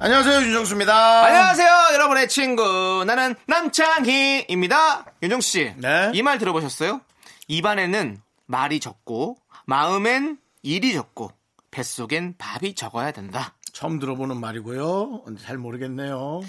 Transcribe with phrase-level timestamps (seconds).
[0.00, 1.24] 안녕하세요 윤정수입니다.
[1.26, 3.04] 안녕하세요, 여러분의 친구.
[3.06, 5.06] 나는 남창희입니다.
[5.22, 5.74] 윤정수 씨.
[5.76, 6.10] 네.
[6.14, 7.00] 이 말 들어보셨어요?
[7.48, 11.32] 입안에는 말이 적고, 마음엔 일이 적고,
[11.72, 13.54] 뱃속엔 밥이 적어야 된다.
[13.72, 15.24] 처음 들어보는 말이고요.
[15.42, 16.42] 잘 모르겠네요.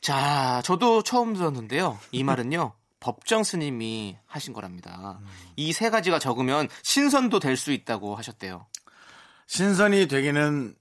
[0.00, 1.98] 자, 저도 처음 들었는데요.
[2.12, 2.74] 이 말은요.
[3.00, 5.18] 법정 스님이 하신 거랍니다.
[5.56, 8.66] 이세 가지가 적으면 신선도 될 수 있다고 하셨대요.
[9.46, 10.74] 신선이 되기는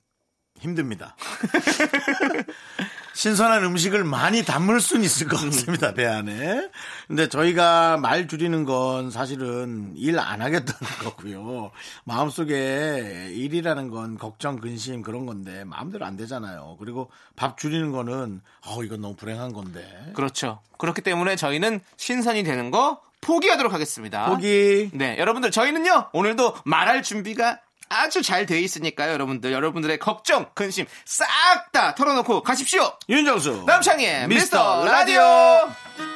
[0.63, 1.15] 힘듭니다.
[3.13, 6.67] 신선한 음식을 많이 담을 수는 있을 것 같습니다, 배 안에.
[7.07, 11.71] 근데 저희가 말 줄이는 건 사실은 일 안 하겠다는 거고요.
[12.05, 16.77] 마음속에 일이라는 건 걱정, 근심 그런 건데 마음대로 안 되잖아요.
[16.79, 20.11] 그리고 밥 줄이는 거는 어, 이건 너무 불행한 건데.
[20.15, 20.61] 그렇죠.
[20.79, 24.25] 그렇기 때문에 저희는 신선이 되는 거 포기하도록 하겠습니다.
[24.27, 24.89] 포기.
[24.93, 27.59] 네, 여러분들 저희는요 오늘도 말할 준비가
[27.93, 32.91] 아주 잘 돼 있으니까요, 여러분들 여러분들의 걱정, 근심 싹 다 털어놓고 가십시오.
[33.09, 33.63] 윤정수.
[33.65, 36.12] 남창희의 미스터 미스터 라디오.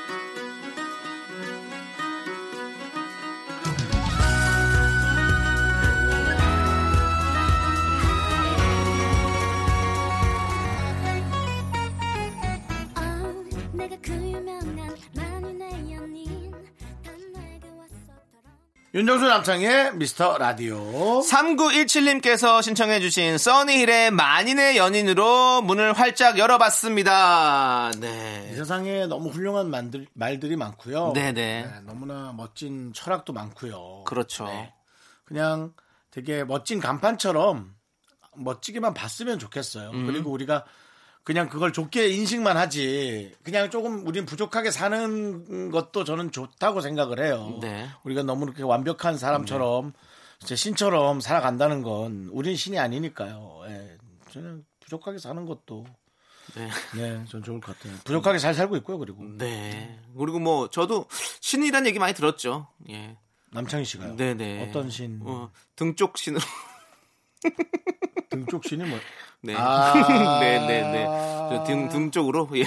[18.97, 20.79] 윤정수 남창의 미스터 라디오.
[21.19, 27.91] 3917님께서 신청해주신 써니힐의 만인의 연인으로 문을 활짝 열어봤습니다.
[27.93, 28.55] 이 네.
[28.55, 31.13] 세상에 너무 훌륭한 말들, 말들이 많고요.
[31.13, 31.81] 네네.
[31.83, 34.05] 너무나 멋진 철학도 많고요.
[34.07, 34.45] 그렇죠.
[34.45, 34.73] 네.
[35.25, 35.73] 그냥
[36.09, 37.75] 되게 멋진 간판처럼
[38.35, 39.91] 멋지게만 봤으면 좋겠어요.
[39.91, 40.07] 음.
[40.07, 40.65] 그리고 우리가
[41.27, 43.33] 그냥 그걸 좋게 인식만 하지.
[43.43, 47.59] 그냥 조금 우린 부족하게 사는 것도 저는 좋다고 생각을 해요.
[47.61, 47.89] 네.
[48.05, 49.91] 우리가 너무 그렇게 완벽한 사람처럼
[50.39, 53.59] 제 신처럼 살아간다는 건 우린 신이 아니니까요.
[53.67, 53.97] 예.
[54.31, 55.85] 저는 부족하게 사는 것도
[56.55, 56.69] 네.
[56.95, 57.97] 네, 전 좋을 것 같아요.
[58.05, 58.97] 부족하게 잘 살고 있고요.
[58.97, 59.99] 그리고 네.
[60.17, 61.07] 그리고 뭐 저도
[61.41, 62.69] 신이라는 얘기 많이 들었죠.
[62.89, 63.17] 예.
[63.51, 64.15] 남창희 씨가요.
[64.15, 64.69] 네네.
[64.69, 65.19] 어떤 신?
[65.23, 66.41] 어, 등쪽 신으로.
[68.29, 68.97] 등쪽 신이 뭐
[69.41, 69.53] 네.
[69.55, 70.39] 아.
[70.39, 71.05] 네 네 네.
[71.49, 72.49] 저 등, 등 쪽으로.
[72.55, 72.65] 예.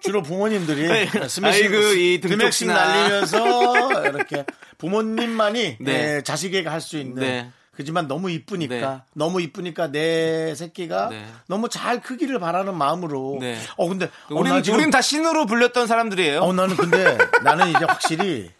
[0.00, 1.28] 주로 부모님들이 네.
[1.28, 2.74] 스매싱, 신아.
[2.74, 4.44] 날리면서 이렇게
[4.78, 6.16] 부모님만이 네.
[6.16, 7.50] 예, 자식에게 할 수 있는 네.
[7.72, 8.98] 그지만 너무 이쁘니까 네.
[9.14, 11.24] 너무 이쁘니까 내 새끼가 네.
[11.48, 13.58] 너무 잘 크기를 바라는 마음으로 네.
[13.76, 16.40] 어 근데 어, 우리는, 나 지금 우리는 다 신으로 불렸던 사람들이에요.
[16.42, 18.50] 어 나는 근데 나는 이제 확실히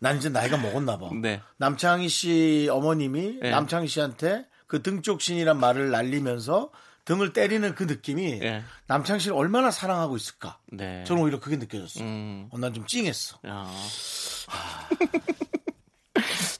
[0.00, 1.08] 난 이제 나이가 먹었나 봐.
[1.22, 1.40] 네.
[1.56, 3.50] 남창희 씨 어머님이 네.
[3.50, 6.70] 남창희 씨한테 그 등쪽 신이란 말을 날리면서
[7.04, 8.62] 등을 때리는 그 느낌이 네.
[8.86, 10.58] 남창희 씨를 얼마나 사랑하고 있을까.
[10.70, 11.02] 네.
[11.04, 12.04] 저는 오히려 그게 느껴졌어.
[12.04, 12.48] 음.
[12.50, 13.38] 어, 난좀 찡했어.
[13.46, 13.66] 야.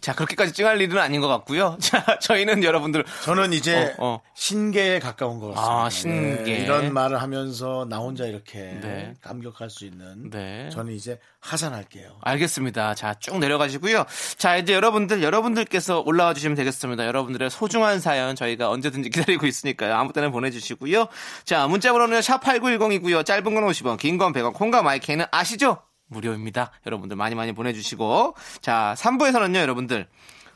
[0.01, 1.77] 자, 그렇게까지 찡할 일은 아닌 것 같고요.
[1.83, 3.05] 자, 저희는 여러분들.
[3.25, 4.21] 저는 이제 어, 어.
[4.35, 5.85] 신계에 가까운 것 같습니다.
[5.85, 6.43] 아, 신계.
[6.59, 9.15] 네, 이런 말을 하면서 나 혼자 이렇게 네.
[9.23, 10.71] 감격할 수 있는 네.
[10.71, 12.19] 저는 이제 하산할게요.
[12.23, 12.95] 알겠습니다.
[12.95, 14.05] 자, 쭉 내려가시고요.
[14.37, 17.05] 자, 이제 여러분들, 여러분들께서 올라와 주시면 되겠습니다.
[17.07, 19.95] 여러분들의 소중한 사연 저희가 언제든지 기다리고 있으니까요.
[19.95, 21.07] 아무 때나 보내주시고요.
[21.45, 23.27] 자, 문자번호는 샵8910이고요.
[23.27, 25.79] 짧은 건 50원, 긴 건 100원, 콩과 마이크는 아시죠?
[26.09, 26.73] 무료입니다.
[26.87, 28.35] 여러분들 많이 많이 보내주시고.
[28.61, 30.07] 자, 3부에서는요, 여러분들.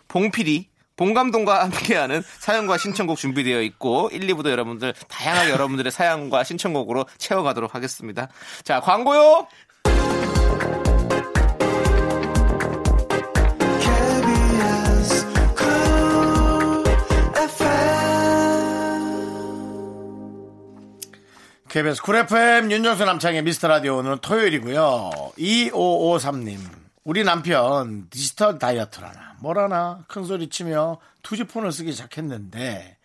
[0.09, 7.75] 봉필이, 봉감동과 함께하는 사연과 신청곡 준비되어 있고 1, 2부도 여러분들 다양하게 여러분들의 사연과 신청곡으로 채워가도록
[7.75, 8.29] 하겠습니다.
[8.63, 9.49] 자 광고요.
[21.73, 25.33] KBS 쿨 FM 윤정수 남창희의 미스터 라디오 오늘은 토요일이고요.
[25.39, 26.59] 2553님.
[27.03, 32.99] 우리 남편 디지털 다이어트라나 뭐라나 큰 소리 치며 2G폰을 쓰기 시작했는데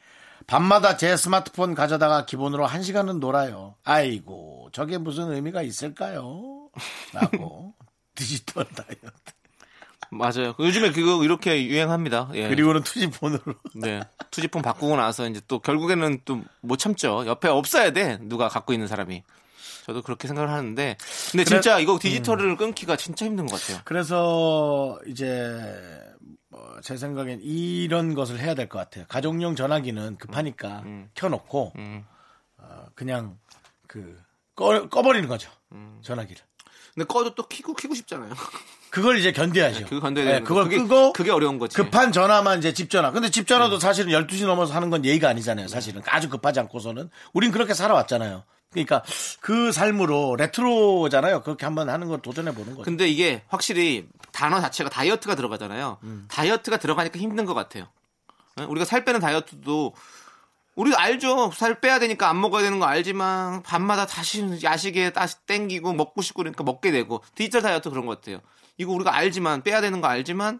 [0.48, 3.76] 밤마다 제 스마트폰 가져다가 기본으로 한 시간은 놀아요.
[3.86, 6.70] 아이고 저게 무슨 의미가 있을까요?
[7.14, 7.74] 라고
[8.16, 9.37] 디지털 다이어트.
[10.12, 10.54] 맞아요.
[10.60, 12.30] 요즘에 그거 이렇게 유행합니다.
[12.34, 12.48] 예.
[12.48, 13.42] 그리고는 2G폰으로.
[13.76, 14.02] 네.
[14.32, 17.26] 투지폰 바꾸고 나서 이제 또 결국에는 또 못 참죠.
[17.26, 18.18] 옆에 없어야 돼.
[18.22, 19.24] 누가 갖고 있는 사람이.
[19.86, 20.98] 저도 그렇게 생각을 하는데.
[21.32, 23.82] 근데 진짜 이거 디지털을 끊기가 진짜 힘든 것 같아요.
[23.86, 25.60] 그래서 이제
[26.50, 29.06] 뭐 제 생각엔 이런 것을 해야 될 것 같아요.
[29.08, 30.84] 가족용 전화기는 급하니까
[31.16, 32.06] 켜놓고 음.
[32.58, 33.38] 어, 그냥
[33.88, 34.18] 그
[34.56, 35.50] 꺼, 꺼버리는 거죠.
[36.02, 36.42] 전화기를.
[36.94, 38.34] 근데 꺼도 또 키고 키고 싶잖아요.
[38.90, 40.00] 그걸 이제 견뎌야죠.
[40.00, 40.48] 견뎌야 네, 되는 거.
[40.48, 41.76] 그걸 그게, 끄고 그게 어려운 거지.
[41.76, 43.12] 급한 전화만 이제 집 전화.
[43.12, 45.68] 근데 집 전화도 사실은 12시 넘어서 하는 건 예의가 아니잖아요.
[45.68, 48.44] 사실은 아주 급하지 않고서는 우린 그렇게 살아왔잖아요.
[48.72, 49.04] 그러니까
[49.40, 51.42] 그 삶으로 레트로잖아요.
[51.42, 52.84] 그렇게 한번 하는 걸 도전해 보는 거죠.
[52.84, 55.98] 근데 이게 확실히 단어 자체가 다이어트가 들어가잖아요.
[56.04, 56.26] 음.
[56.30, 57.88] 다이어트가 들어가니까 힘든 것 같아요.
[58.60, 58.64] 예?
[58.64, 59.94] 우리가 살 빼는 다이어트도
[60.76, 61.52] 우리가 알죠.
[61.56, 66.44] 살 빼야 되니까 안 먹어야 되는 거 알지만 밤마다 다시 야식에 다시 땡기고 먹고 싶고
[66.44, 68.42] 그러니까 먹게 되고 디지털 다이어트 그런 것 같아요.
[68.78, 70.60] 이거 우리가 알지만 빼야 되는 거 알지만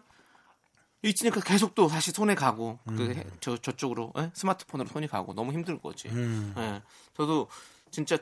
[1.02, 2.96] 있으니까 계속 또 다시 손에 가고 음.
[2.96, 4.30] 그 해- 저 저쪽으로 예?
[4.34, 6.08] 스마트폰으로 손이 가고 너무 힘들 거지.
[6.08, 6.52] 음.
[6.58, 6.82] 예.
[7.16, 7.48] 저도
[7.90, 8.18] 진짜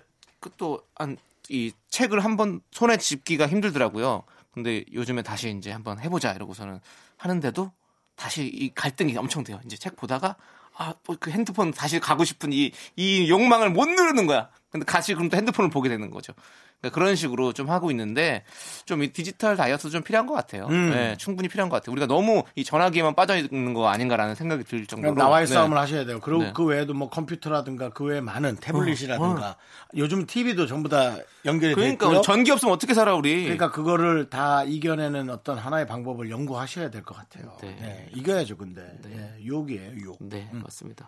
[0.58, 1.16] 또한
[1.48, 4.24] 이 책을 한번 손에 짚기가 힘들더라고요.
[4.52, 6.80] 근데 요즘에 다시 이제 한번 해보자 이러고서는
[7.16, 7.72] 하는데도
[8.14, 9.60] 다시 이 갈등이 엄청 돼요.
[9.64, 10.36] 이제 책 보다가
[10.78, 14.50] 아, 또그 핸드폰 다시 가고 싶은 이, 이 욕망을 못 누르는 거야.
[14.70, 16.34] 근데 같이 그럼 또 핸드폰을 보게 되는 거죠.
[16.80, 18.44] 그러니까 그런 식으로 좀 하고 있는데
[18.84, 20.66] 좀 이 디지털 다이어트 좀 필요한 것 같아요.
[20.68, 20.90] 음.
[20.90, 21.92] 네, 충분히 필요한 것 같아요.
[21.92, 25.14] 우리가 너무 이 전화기에만 빠져 있는 거 아닌가라는 생각이 들 정도로.
[25.14, 25.52] 나와의 네.
[25.54, 26.20] 싸움을 하셔야 돼요.
[26.20, 26.52] 그리고 네.
[26.54, 29.56] 그 외에도 뭐 컴퓨터라든가 그 외에 많은 태블릿이라든가
[29.96, 32.20] 요즘 TV도 전부 다 연결이 돼 그러니까 있고요.
[32.22, 33.42] 전기 없으면 어떻게 살아 우리?
[33.42, 37.56] 그러니까 그거를 다 이겨내는 어떤 하나의 방법을 연구하셔야 될 것 같아요.
[37.62, 37.76] 네.
[37.80, 38.82] 네, 이겨야죠, 근데.
[39.08, 40.18] 예, 유혹이에요, 유혹.
[40.20, 41.06] 네, 맞습니다.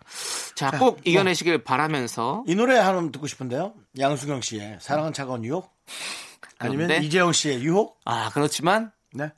[0.54, 3.74] 자, 꼭 이겨내시길 바라면서 이 노래 하나 듣고 싶은데요.
[3.98, 5.70] 양수경 씨의 사랑은 차가운 유혹?
[6.58, 7.98] 아니면 그런데- 이재영 씨의 유혹?
[8.04, 9.32] 아, 그렇지만 네.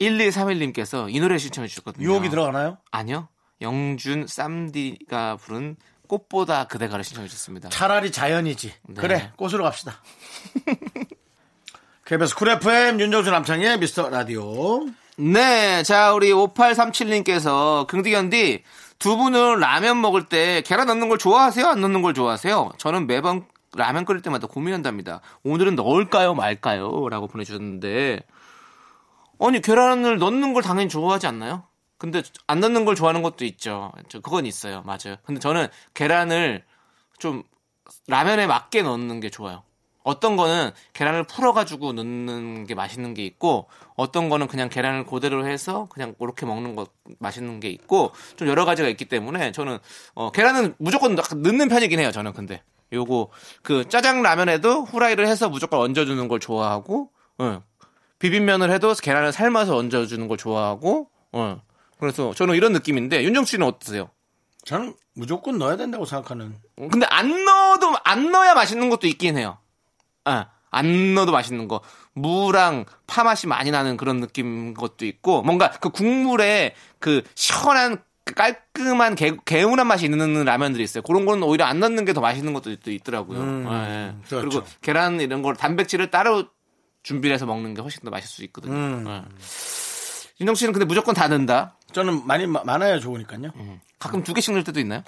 [0.00, 2.04] 1231님께서 이 노래 신청해 주셨거든요.
[2.04, 2.78] 유혹이 들어가나요?
[2.90, 3.28] 아니요.
[3.60, 5.76] 영준 쌈디가 부른
[6.08, 7.68] 꽃보다 그대가를 신청해 주셨습니다.
[7.68, 8.74] 차라리 자연이지.
[8.88, 8.94] 네.
[9.00, 10.02] 그래, 꽃으로 갑시다.
[12.04, 14.86] KBS Cool FM 윤정수 남창희의 미스터 라디오.
[15.16, 18.64] 네, 자, 우리 5837님께서 긍디견디
[18.98, 21.66] 두 분은 라면 먹을 때 계란 넣는 걸 좋아하세요?
[21.66, 22.72] 안 넣는 걸 좋아하세요?
[22.78, 23.44] 저는 매번
[23.76, 25.20] 라면 끓일 때마다 고민한답니다.
[25.44, 27.08] 오늘은 넣을까요, 말까요?
[27.08, 28.20] 라고 보내주셨는데,
[29.40, 31.64] 아니, 계란을 넣는 걸 당연히 좋아하지 않나요?
[31.98, 33.92] 근데 안 넣는 걸 좋아하는 것도 있죠.
[34.08, 34.82] 저 그건 있어요.
[34.84, 35.16] 맞아요.
[35.24, 36.64] 근데 저는 계란을
[37.18, 37.42] 좀
[38.08, 39.62] 라면에 맞게 넣는 게 좋아요.
[40.02, 45.86] 어떤 거는 계란을 풀어가지고 넣는 게 맛있는 게 있고, 어떤 거는 그냥 계란을 그대로 해서
[45.90, 46.86] 그냥 그렇게 먹는 거
[47.20, 49.78] 맛있는 게 있고, 좀 여러 가지가 있기 때문에 저는,
[50.14, 52.10] 어, 계란은 무조건 넣는 편이긴 해요.
[52.10, 52.62] 저는 근데.
[52.92, 53.30] 요거,
[53.62, 57.10] 그 짜장 라면에도 후라이를 해서 무조건 얹어주는 걸 좋아하고,
[57.40, 57.60] 예.
[58.18, 61.56] 비빔면을 해도 계란을 삶아서 얹어주는 걸 좋아하고, 예.
[61.98, 64.10] 그래서 저는 이런 느낌인데, 윤정 씨는 어떠세요?
[64.64, 66.56] 저는 무조건 넣어야 된다고 생각하는.
[66.76, 69.58] 근데 안 넣어도 안 넣어야 맛있는 것도 있긴 해요.
[70.24, 71.80] 아, 안 넣어도 맛있는 거.
[72.14, 78.02] 무랑 파 맛이 많이 나는 그런 느낌 것도 있고 뭔가 그 국물에 그 시원한 그
[78.24, 81.02] 깔끔한 개, 개운한 맛이 있는 라면들이 있어요.
[81.02, 83.40] 그런 거는 오히려 안 넣는 게 더 맛있는 것도 또 있더라고요.
[83.40, 84.14] 음, 예, 예.
[84.28, 84.60] 그렇죠.
[84.60, 86.46] 그리고 계란 이런 걸 단백질을 따로
[87.02, 88.72] 준비를 해서 먹는 게 훨씬 더 맛있을 수 있거든요.
[88.74, 89.04] 음.
[89.08, 89.22] 예.
[90.40, 91.76] 윤정 씨는 근데 무조건 다 넣는다.
[91.92, 93.52] 저는 많이 마- 많아야 좋으니까요.
[93.98, 95.02] 가끔 두 개씩 넣을 때도 있나요?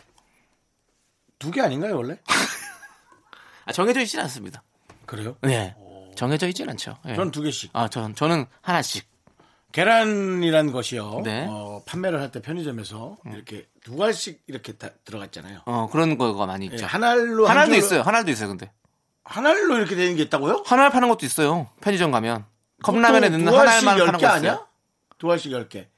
[1.38, 2.19] 두 개 아닌가요, 원래?
[3.67, 4.62] 아, 정해져 있진 않습니다.
[5.06, 5.37] 그래요?
[5.43, 5.75] 네.
[6.17, 6.96] 정해져 있진 않죠.
[7.06, 7.14] 예.
[7.17, 7.70] 저는 두 개씩.
[7.72, 9.06] 아, 전, 저는 하나씩.
[9.74, 11.22] 계란이란 것이요.
[11.24, 11.46] 네.
[11.48, 15.62] 어, 판매를 할 때 편의점에서 이렇게 두 알씩 이렇게 다 들어갔잖아요.
[15.66, 16.86] 어, 그런 거가 많이 예, 있죠.
[16.86, 18.02] 한 알로 한 하나도 줄- 있어요.
[18.02, 18.70] 하나도 있어요, 근데.
[19.24, 20.62] 한 알로 이렇게 되는 게 있다고요?
[20.64, 21.69] 하나 파는 것도 있어요.
[21.81, 22.44] 편의점 가면.
[22.84, 24.52] 컵라면에 넣는 두한열 파는 개거 아니야?
[24.52, 24.66] 있어요.
[25.19, 25.88] 두 알씩 열 개.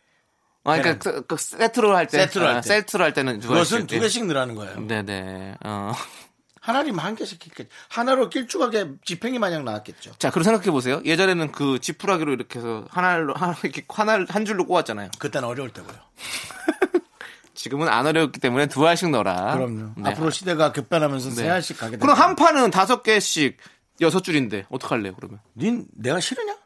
[0.64, 2.18] 아, 그러니까 그, 그 세트로 할 때.
[2.18, 2.68] 세트로 할 아, 때.
[2.68, 4.80] 세트로 할 때는 두 그것은 두 개씩 늘어나는 거예요.
[4.80, 5.56] 네네.
[5.64, 5.92] 어.
[6.66, 10.14] 하나리면 한 개씩 킬겠 하나로 길쭉하게 지팽이 마냥 나왔겠죠.
[10.18, 11.00] 자, 그리고 생각해 보세요.
[11.04, 15.10] 예전에는 그 지푸라기로 이렇게 해서 하나로, 하나, 이렇게 하나, 한 줄로 꽂았잖아요.
[15.20, 15.94] 그때는 어려울 때고요.
[17.54, 19.54] 지금은 안 어려웠기 때문에 두 알씩 넣어라.
[19.54, 19.92] 그럼요.
[19.96, 20.10] 네.
[20.10, 21.34] 앞으로 시대가 급변하면서 네.
[21.36, 22.28] 세 알씩 가게 그럼 됩니다.
[22.28, 23.58] 한 판은 다섯 개씩
[24.00, 25.38] 여섯 줄인데, 어떡할래요, 그러면?
[25.54, 26.56] 닌 내가 싫으냐?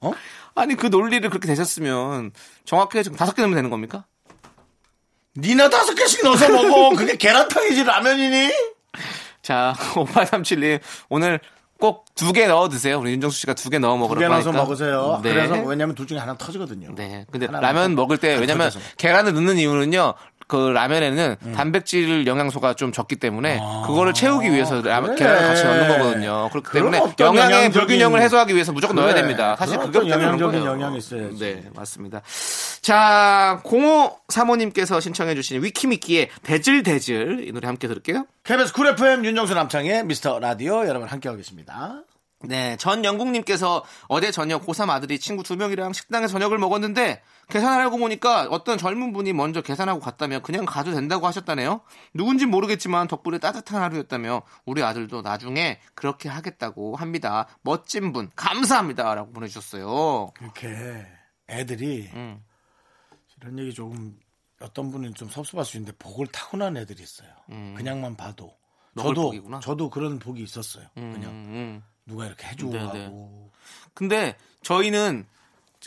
[0.54, 2.30] 아니, 그 논리를 그렇게 되셨으면
[2.64, 4.06] 정확하게 지금 다섯 개 넣으면 되는 겁니까?
[5.36, 6.90] 니나 다섯 개씩 넣어서 먹어.
[6.96, 8.52] 그게 계란탕이지 라면이니?
[9.42, 11.40] 자, 5837님, 오늘
[11.80, 13.00] 꼭 두 개 넣어 드세요.
[13.00, 14.52] 우리 윤정수 씨가 두 개 넣어 두 먹으라고 개 넣어서.
[14.52, 15.20] 먹으세요.
[15.22, 15.34] 네.
[15.34, 16.94] 그래서 왜냐면 둘 중에 하나 터지거든요.
[16.94, 17.26] 네.
[17.30, 18.86] 근데 라면 먹을 때안 왜냐면 터져서.
[18.96, 20.14] 계란을 넣는 이유는요.
[20.46, 21.52] 그 라면에는 음.
[21.52, 25.26] 단백질 영양소가 좀 적기 때문에 그거를 채우기 위해서 라면 아, 그래.
[25.26, 26.48] 계란을 같이 넣는 거거든요.
[26.50, 29.22] 그렇기 때문에 영양의 영양적인- 불균형을 해소하기 위해서 무조건 넣어야 그래.
[29.22, 29.56] 됩니다.
[29.58, 30.64] 사실 그게 영양적인.
[30.64, 31.38] 영향이 있어야지.
[31.38, 32.20] 네, 맞습니다.
[32.82, 38.26] 자, 05 사모님께서 신청해 주신 위키미키의 DAZZLE DAZZLE 이 노래 함께 들을게요.
[38.44, 42.02] KBS Cool FM 윤정수 남창희의 미스터 라디오 여러분 함께하고 계십니다.
[42.48, 48.46] 네, 전 영국님께서 어제 저녁 고3 아들이 친구 두 명이랑 식당에서 저녁을 먹었는데 계산하려고 보니까
[48.50, 51.82] 어떤 젊은 분이 먼저 계산하고 갔다며 그냥 가도 된다고 하셨다네요.
[52.14, 57.46] 누군진 모르겠지만 덕분에 따뜻한 하루였다며 우리 아들도 나중에 그렇게 하겠다고 합니다.
[57.62, 59.14] 멋진 분 감사합니다.
[59.14, 60.32] 라고 보내주셨어요.
[60.40, 61.06] 이렇게
[61.48, 62.42] 애들이 음.
[63.40, 64.16] 이런 얘기 조금
[64.60, 67.28] 어떤 분은 좀 섭섭할 수 있는데 복을 타고난 애들이 있어요.
[67.76, 68.56] 그냥만 봐도.
[68.96, 69.60] 저도 복이구나.
[69.60, 70.86] 저도 그런 복이 있었어요.
[70.96, 71.82] 음, 그냥 음.
[72.06, 73.04] 누가 이렇게 해주고 네네.
[73.04, 73.50] 가고.
[73.94, 75.26] 근데 저희는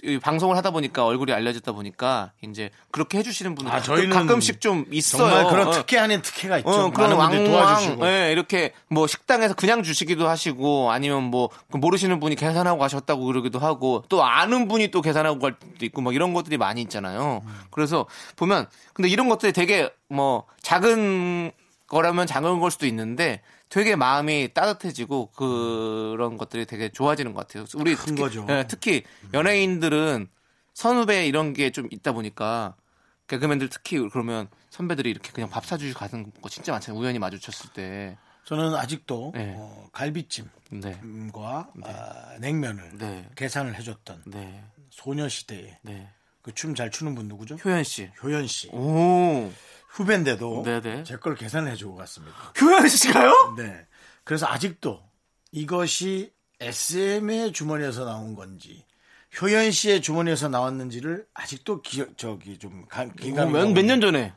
[0.04, 4.86] 이 방송을 하다 보니까 얼굴이 알려졌다 보니까 이제 그렇게 해주시는 분들 아, 저희는 가끔씩 좀
[4.92, 5.28] 있어요.
[5.30, 5.72] 정말 그런 어.
[5.72, 6.70] 특혜 아닌 특혜가 있죠.
[6.70, 8.08] 어, 그런 왕왕, 도와주시고.
[8.08, 14.04] 예, 이렇게 뭐 식당에서 그냥 주시기도 하시고 아니면 뭐그 모르시는 분이 계산하고 가셨다고 그러기도 하고
[14.08, 17.42] 또 아는 분이 또 계산하고 갈 때도 있고 막 이런 것들이 많이 있잖아요.
[17.72, 18.06] 그래서
[18.36, 21.52] 보면 근데 이런 것들이 되게 뭐 작은
[21.88, 27.66] 거라면 작은 걸 수도 있는데 되게 마음이 따뜻해지고 그런 것들이 되게 좋아지는 것 같아요.
[27.76, 28.46] 우리 큰 특히, 거죠.
[28.50, 30.30] 예, 특히 연예인들은
[30.74, 32.76] 선후배 이런 게 좀 있다 보니까
[33.28, 37.00] 개그맨들 특히 그러면 선배들이 이렇게 그냥 밥 사주시고 가는 거 진짜 많잖아요.
[37.02, 38.18] 우연히 마주쳤을 때.
[38.46, 39.56] 저는 아직도 네.
[39.58, 41.02] 어, 갈비찜과 네.
[41.84, 43.28] 아, 냉면을 네.
[43.36, 44.64] 계산을 해줬던 네.
[44.92, 46.08] 소녀시대에 네.
[46.42, 47.56] 그춤 잘 추는 분 누구죠?
[47.56, 48.10] 효연 씨.
[48.24, 49.52] 효연 씨 오.
[49.88, 50.64] 후배인데도.
[51.06, 52.36] 제 걸 계산을 해주고 갔습니다.
[52.62, 53.56] 효연 씨가요?
[53.58, 53.86] 네.
[54.24, 55.02] 그래서 아직도
[55.52, 58.84] 이것이 SM의 주머니에서 나온 건지
[59.42, 64.34] 효연 씨의 주머니에서 나왔는지를 아직도 기억 저기 좀 가- 기감이 몇년 전에?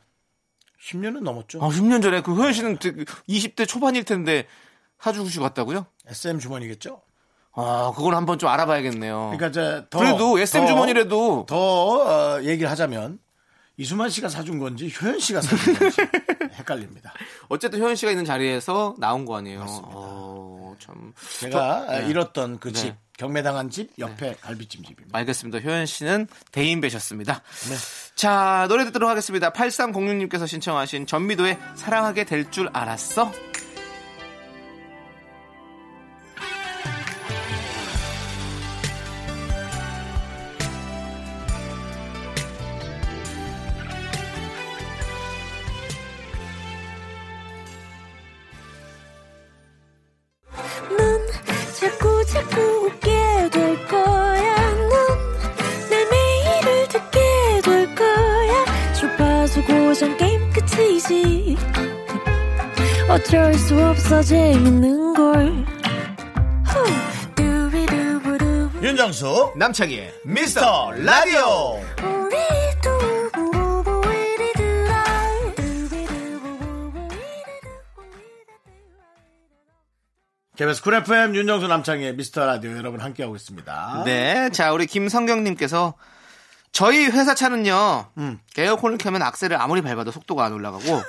[0.83, 1.63] 10년은 넘었죠.
[1.63, 4.47] 아, 10년 전에 그 효연 씨는 되게 20대 초반일 텐데
[4.99, 5.85] 사주시고 갔다고요?
[6.07, 7.01] SM 주머니겠죠.
[7.53, 9.33] 아, 그걸 한번 좀 알아봐야겠네요.
[9.37, 11.55] 그러니까 더 그래도 SM 더- 주머니라도 더
[12.37, 13.19] 어, 얘기를 하자면
[13.81, 15.97] 이수만 씨가 사준 건지 효연 씨가 사준 건지
[16.59, 17.13] 헷갈립니다.
[17.49, 19.65] 어쨌든 효연 씨가 있는 자리에서 나온 거 아니에요.
[19.67, 21.13] 어, 참.
[21.39, 22.07] 제가 저- 네.
[22.09, 22.97] 잃었던 그집 네.
[23.17, 25.17] 경매당한 집 옆에 갈비찜 집입니다.
[25.17, 25.59] 알겠습니다.
[25.59, 27.41] 효연 씨는 대인 배셨습니다.
[27.69, 27.75] 네.
[28.15, 29.51] 자, 노래 듣도록 하겠습니다.
[29.51, 33.31] 8306님께서 신청하신 전미도의 사랑하게 될 줄 알았어?
[63.11, 65.65] 어쩔 수 없어 재밌는 걸.
[68.81, 71.81] 윤정수 남창희의 미스터 라디오.
[80.55, 84.03] KBS Cool FM 윤정수 남창희의 미스터 라디오 여러분 함께하고 있습니다.
[84.05, 84.49] 네.
[84.51, 85.95] 자, 우리 김성경님께서
[86.71, 88.39] 저희 회사 차는요, 음.
[88.57, 91.01] 에어컨을 켜면 악셀을 아무리 밟아도 속도가 안 올라가고,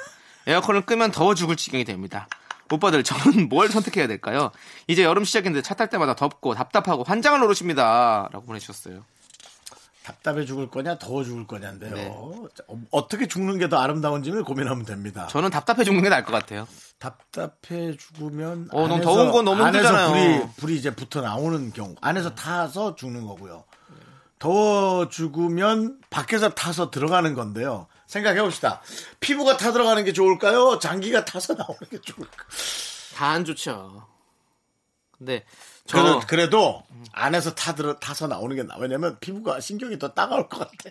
[0.47, 2.29] 에어컨을 끄면 더워 죽을 지경이 됩니다.
[2.71, 4.51] 오빠들, 저는 뭘 선택해야 될까요?
[4.89, 8.29] 이제 여름 시작인데 차 탈 때마다 덥고 답답하고 환장을 노릇입니다.
[8.33, 9.05] 라고 보내주셨어요.
[10.05, 11.95] 답답해 죽을 거냐 더워 죽을 거냐인데요.
[11.95, 12.09] 네.
[12.57, 15.29] 자, 어, 어떻게 죽는 게 더 아름다운지를 고민하면 됩니다.
[15.31, 16.67] 저는 답답해 죽는 게 나을 것 같아요.
[16.99, 20.11] 답답해 죽으면 어, 너무 안에서- 더운 건 너무 안에서 힘들잖아요.
[20.41, 23.65] 불이 불이 이제 붙어 나오는 경우 안에서 타서 죽는 거고요.
[24.41, 27.87] 더워 죽으면 밖에서 타서 들어가는 건데요.
[28.13, 28.83] 생각해 봅시다.
[29.21, 30.79] 피부가 타 들어가는 게 좋을까요?
[30.79, 32.49] 장기가 타서 나오는 게 좋을까요?
[33.15, 34.07] 다 안 좋죠.
[35.17, 35.45] 근데,
[35.87, 38.75] 저, 그래도, 그래도 안에서 타 들어 타서 나오는 게 나.
[38.79, 40.91] 왜냐면 피부가 신경이 더 따가울 것 같아.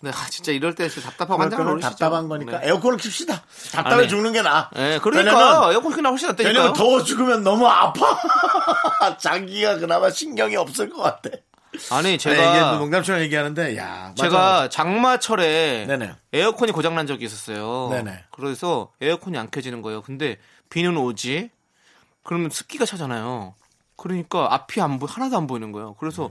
[0.00, 1.88] 네, 아, 진짜 이럴 때 답답하고 거면 노릇이죠.
[1.90, 2.66] 답답한 거니까 네.
[2.68, 3.40] 에어컨을 킵시다.
[3.72, 4.08] 답답해 아니.
[4.08, 4.68] 죽는 게 나아.
[4.74, 6.52] 네, 왜냐면 그러니까 에어컨 그냥 훨씬 낫다니까요.
[6.52, 8.18] 왜냐면 더워 죽으면 너무 아파.
[9.18, 11.30] 장기가 그나마 신경이 없을 것 같아.
[11.90, 14.68] 아니, 제가 뭐 농담처럼 얘기하는데 야 제가 맞아.
[14.68, 16.14] 장마철에 네네.
[16.32, 17.88] 에어컨이 고장난 적이 있었어요.
[17.90, 18.24] 네네.
[18.30, 20.02] 그래서 에어컨이 안 켜지는 거예요.
[20.02, 20.36] 근데
[20.70, 21.50] 비는 오지.
[22.22, 23.54] 그러면 습기가 차잖아요.
[23.96, 25.94] 그러니까 앞이 안 보이 하나도 안 보이는 거예요.
[25.98, 26.30] 그래서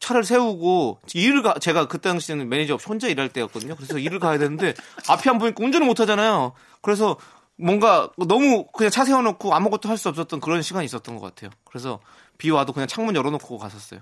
[0.00, 3.76] 차를 세우고 일을 가 제가 그때 당시에는 매니저 혼자 일할 때였거든요.
[3.76, 4.74] 그래서 일을 가야 되는데
[5.08, 6.52] 앞이 안 보니까 운전을 못 하잖아요.
[6.82, 7.16] 그래서
[7.56, 11.50] 뭔가 너무 그냥 차 세워놓고 아무것도 할 수 없었던 그런 시간이 있었던 것 같아요.
[11.64, 12.00] 그래서
[12.38, 14.00] 비 와도 그냥 창문 열어놓고 갔었어요.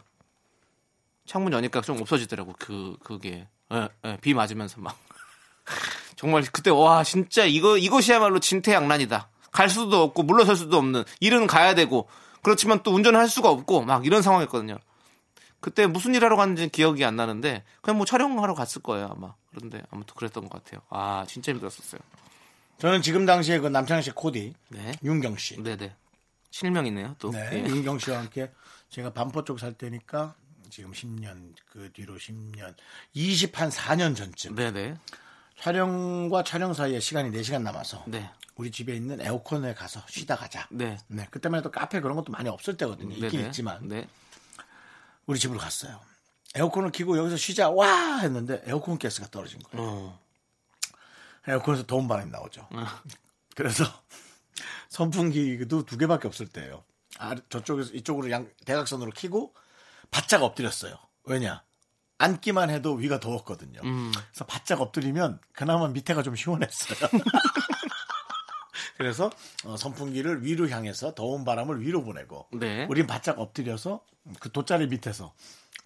[1.32, 3.48] 창문 여니까 좀 없어지더라고 그 그게.
[3.72, 4.98] 예, 예, 비 맞으면서 막.
[6.14, 9.30] 정말 그때 와 진짜 이거 이것이야말로 진퇴양난이다.
[9.50, 11.04] 갈 수도 없고 물러설 수도 없는.
[11.20, 12.06] 일은 가야 되고.
[12.42, 13.80] 그렇지만 또 운전을 할 수가 없고.
[13.80, 14.76] 막 이런 상황이었거든요.
[15.60, 19.32] 그때 무슨 일 하러 갔는지 기억이 안 나는데 그냥 뭐 촬영하러 갔을 거예요 아마.
[19.54, 20.82] 그런데 아무튼 그랬던 것 같아요.
[20.90, 22.00] 아 진짜 힘들었었어요.
[22.76, 24.92] 저는 지금 당시에 그 남창희 씨 코디 네.
[25.02, 25.62] 윤경 씨.
[25.62, 25.94] 네네.
[26.50, 27.16] 실명이네요.
[27.18, 27.30] 또.
[27.30, 27.58] 네, 예.
[27.70, 28.50] 윤경 씨와 함께
[28.90, 30.34] 제가 반포 쪽 살 때니까
[30.72, 32.74] 지금 10년 그 뒤로 10년
[33.14, 34.96] 20한 4년 전쯤 네네.
[35.60, 38.30] 촬영과 촬영 사이에 시간이 4시간 남아서 네.
[38.56, 40.66] 우리 집에 있는 에어컨에 가서 쉬다 가자.
[40.70, 40.96] 네.
[41.08, 43.12] 네, 그때만 해도 카페 그런 것도 많이 없을 때거든요.
[43.12, 43.46] 있긴 네네.
[43.48, 44.08] 있지만 네.
[45.26, 46.00] 우리 집으로 갔어요.
[46.54, 49.86] 에어컨을 켜고 여기서 쉬자 와 했는데 에어컨 가스가 떨어진 거예요.
[49.86, 50.20] 어.
[51.48, 52.66] 에어컨에서 더운 바람이 나오죠.
[53.56, 53.84] 그래서
[54.88, 56.82] 선풍기도 두 개밖에 없을 때예요.
[57.18, 59.54] 아, 저쪽에서 이쪽으로 양 대각선으로 켜고
[60.12, 60.96] 바짝 엎드렸어요.
[61.24, 61.64] 왜냐?
[62.18, 63.80] 앉기만 해도 위가 더웠거든요.
[63.80, 67.08] 그래서 바짝 엎드리면 그나마 밑에가 좀 시원했어요.
[68.96, 69.32] 그래서
[69.64, 72.86] 어, 선풍기를 위로 향해서 더운 바람을 위로 보내고 네.
[72.88, 74.04] 우린 바짝 엎드려서
[74.38, 75.34] 그 돗자리 밑에서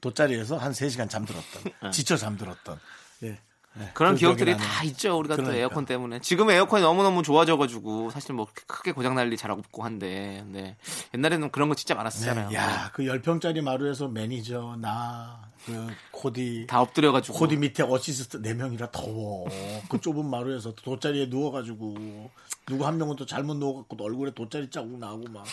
[0.02, 2.78] 돗자리에서 한 3시간 잠들었던 지쳐 잠들었던
[3.22, 3.40] 예.
[3.78, 4.66] 예, 그런 그 기억들이 나네요.
[4.66, 5.18] 다 있죠.
[5.18, 5.60] 우리가 또 그러니까.
[5.60, 6.20] 에어컨 때문에.
[6.20, 10.44] 지금 에어컨이 너무너무 좋아져가지고 사실 뭐 크게 고장날 일이 잘 없고 한데.
[10.46, 10.76] 네.
[11.14, 12.48] 옛날에는 그런 거 진짜 많았었잖아요.
[12.48, 17.36] 네, 야, 그 10평짜리 마루에서 매니저, 나, 그 코디, 다 엎드려가지고.
[17.38, 19.46] 코디 밑에 어시스트 4명이라 더워.
[19.88, 22.30] 그 좁은 마루에서 돗자리에 누워가지고,
[22.68, 25.44] 누구 한 명은 또 잘못 또 얼굴에 돗자리 자국 나고 막.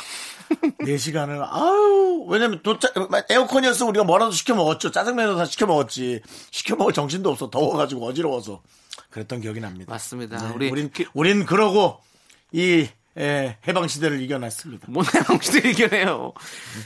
[0.81, 2.89] 4시간을, 아유, 왜냐면 돗자,
[3.29, 4.91] 에어컨이었으면 우리가 뭐라도 시켜 먹었죠.
[4.91, 6.21] 짜장면도 다 시켜 먹었지.
[6.51, 7.49] 시켜 먹을 정신도 없어.
[7.49, 8.61] 더워가지고 어지러워서.
[9.11, 9.91] 그랬던 기억이 납니다.
[9.91, 10.37] 맞습니다.
[10.47, 11.99] 네, 우리 우린, 기- 우린 그러고,
[12.51, 12.87] 이,
[13.19, 14.87] 예, 해방 시대를 이겨냈습니다.
[14.89, 16.33] 모나영씨도 이겨내요.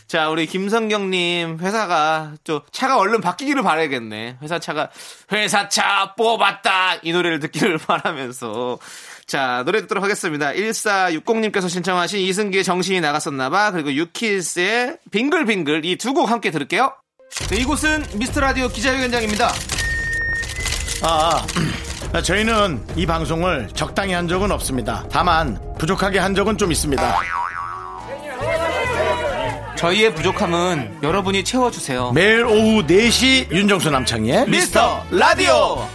[0.07, 4.37] 자, 우리 김성경님, 회사가, 또, 차가 얼른 바뀌기를 바라야겠네.
[4.41, 4.89] 회사 차가,
[5.31, 6.97] 회사 차 뽑았다!
[7.03, 8.77] 이 노래를 듣기를 바라면서.
[9.25, 10.51] 자, 노래 듣도록 하겠습니다.
[10.51, 13.71] 1460님께서 신청하신 이승기의 정신이 나갔었나봐.
[13.71, 16.93] 그리고 유키스의 빙글빙글 이 두 곡 함께 들을게요.
[17.49, 19.47] 네, 이곳은 미스터 라디오 기자회견장입니다.
[21.03, 21.45] 아, 아,
[22.21, 25.05] 저희는 이 방송을 적당히 한 적은 없습니다.
[25.11, 27.19] 다만 부족하게 한 적은 좀 있습니다.
[29.77, 32.11] 저희의 부족함은 여러분이 채워주세요.
[32.11, 35.87] 매일 오후 4시 윤정수 남창희의 미스터 라디오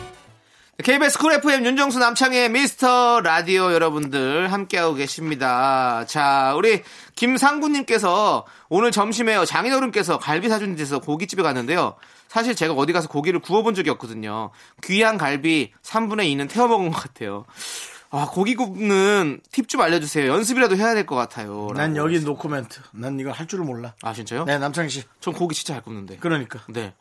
[0.83, 6.05] KBS Cool FM 윤정수 남창희의 미스터 라디오 여러분들 함께하고 계십니다.
[6.09, 6.83] 자, 우리
[7.15, 11.95] 김상구님께서 오늘 점심에 장인어른께서 갈비 사준 데서 고깃집에 갔는데요.
[12.33, 14.53] 사실 제가 어디 가서 고기를 구워본 적이 없거든요.
[14.83, 17.45] 귀한 갈비 3분의 2는 태워 먹은 것 같아요.
[18.11, 20.33] 아, 고기 굽는 팁 좀 알려주세요.
[20.33, 21.69] 연습이라도 해야 될 것 같아요.
[21.75, 21.95] 난.
[21.95, 22.81] 여기 노코멘트.
[22.93, 23.93] 난 이거 할 줄을 몰라.
[24.01, 24.45] 아, 진짜요?
[24.47, 25.03] 네, 남창희 씨.
[25.21, 26.17] 전 고기 진짜 잘 굽는데.
[26.21, 26.61] 그러니까.
[26.71, 26.95] 네.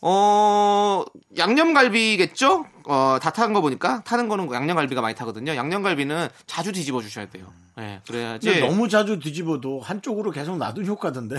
[0.00, 1.04] 어,
[1.38, 2.66] 양념갈비겠죠?
[2.88, 5.54] 어, 다 타는 거 보니까 타는 거는 양념갈비가 많이 타거든요.
[5.54, 7.46] 양념갈비는 자주 뒤집어 주셔야 돼요.
[7.76, 8.58] 네, 그래야지.
[8.60, 11.36] 너무 자주 뒤집어도 한쪽으로 계속 놔둔 효과던데.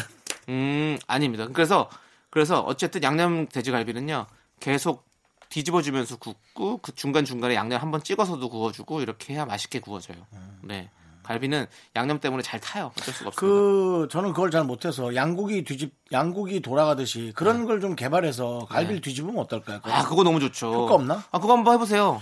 [0.48, 1.48] 음, 아닙니다.
[1.52, 1.90] 그래서,
[2.36, 4.26] 그래서 어쨌든 양념 돼지갈비는요,
[4.60, 5.06] 계속
[5.48, 10.18] 뒤집어 주면서 굽고, 그 중간 중간에 양념 한번 찍어서도 구워주고, 이렇게 해야 맛있게 구워져요.
[10.62, 10.90] 네.
[11.24, 12.92] 갈비는 양념 때문에 잘 타요.
[12.98, 13.40] 어쩔 수가 없습니다.
[13.40, 19.80] 그 저는 그걸 잘 못해서 양고기 뒤집 양고기 돌아가듯이 그런 걸좀 개발해서 갈비를 뒤집으면 어떨까요?
[19.86, 19.94] 네.
[19.94, 20.74] 아, 그거 너무 좋죠.
[20.74, 21.24] 효과 없나?
[21.32, 22.22] 아, 그거 한번 해보세요.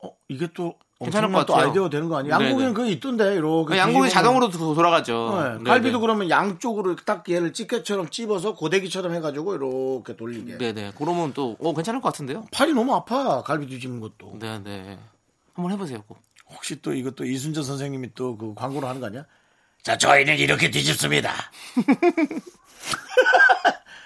[0.00, 1.68] 어, 이게 또 괜찮을 것또 같아요.
[1.68, 2.34] 아이디어가 되는 거 아니에요?
[2.34, 5.40] 양고기는 그게 있던데 이렇게 양고기 뒤집으면- 자동으로 도- 돌아가죠.
[5.42, 6.00] 네, 네, 갈비도 네.
[6.00, 10.58] 그러면 양쪽으로 딱 얘를 찌개처럼 찝어서 고데기처럼 해가지고 이렇게 돌리게.
[10.58, 10.92] 네네.
[10.98, 12.46] 그러면 또, 오, 괜찮을 것 같은데요?
[12.52, 14.38] 팔이 너무 아파 갈비 뒤집는 것도.
[14.38, 14.98] 네네.
[15.54, 16.18] 한번 해보세요, 꼭.
[16.54, 19.24] 혹시 또 이것도 이순재 선생님이 또 그 광고를 하는 거 아니야?
[19.82, 21.32] 자 저희는 이렇게 뒤집습니다.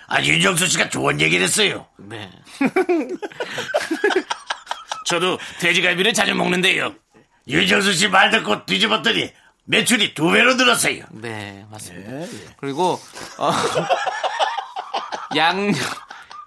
[0.09, 1.87] 아 윤정수 씨가 좋은 얘기를 했어요.
[1.99, 2.31] 네.
[5.07, 6.95] 저도 돼지갈비를 자주 먹는데요.
[7.49, 9.33] 윤정수 씨 말 듣고 뒤집었더니
[9.65, 11.05] 매출이 두 배로 늘었어요.
[11.11, 12.13] 네, 맞습니다.
[12.13, 12.29] 예, 예.
[12.59, 13.01] 그리고,
[13.39, 13.51] 어,
[15.37, 15.73] 양,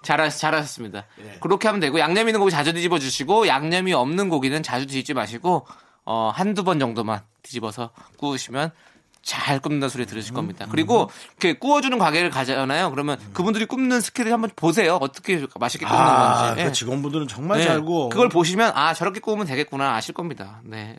[0.03, 1.05] 잘하, 잘하셨습니다.
[1.21, 1.37] 예.
[1.41, 5.67] 그렇게 하면 되고, 양념 있는 고기 자주 뒤집어 주시고, 양념이 없는 고기는 자주 뒤집지 마시고,
[6.05, 8.71] 어, 한두 번 정도만 뒤집어서 구우시면
[9.21, 10.65] 잘 굽는다는 소리 들으실 겁니다.
[10.71, 12.89] 그리고 이렇게 구워주는 가게를 가잖아요.
[12.91, 14.97] 그러면 그분들이 굽는 스킬을 한번 보세요.
[15.01, 16.61] 어떻게 맛있게 굽는 아, 건지.
[16.61, 16.71] 그 예.
[16.71, 18.09] 직원분들은 정말 네, 잘 구워.
[18.09, 20.61] 그걸 보시면 아 저렇게 구우면 되겠구나 아실 겁니다.
[20.63, 20.97] 네.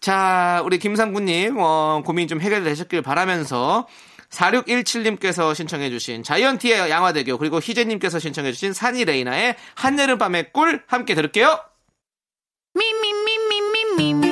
[0.00, 3.86] 자 우리 김상구님 어, 고민 좀 해결되셨길 바라면서
[4.30, 11.60] 4617님께서 신청해주신 자이언티의 양화대교 그리고 희재님께서 신청해주신 산이 레이나의 한여름밤의 꿀 함께 들을게요.
[12.74, 14.31] Me,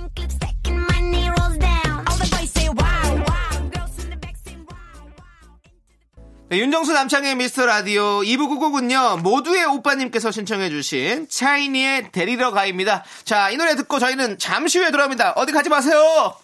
[6.51, 13.55] 네, 윤정수 남창희의 미스터 라디오 2부 끝곡은요 모두의 오빠님께서 신청해주신 샤이니의 데리러 가입니다 자 이
[13.55, 16.35] 노래 듣고 저희는 잠시 후에 돌아옵니다 어디 가지 마세요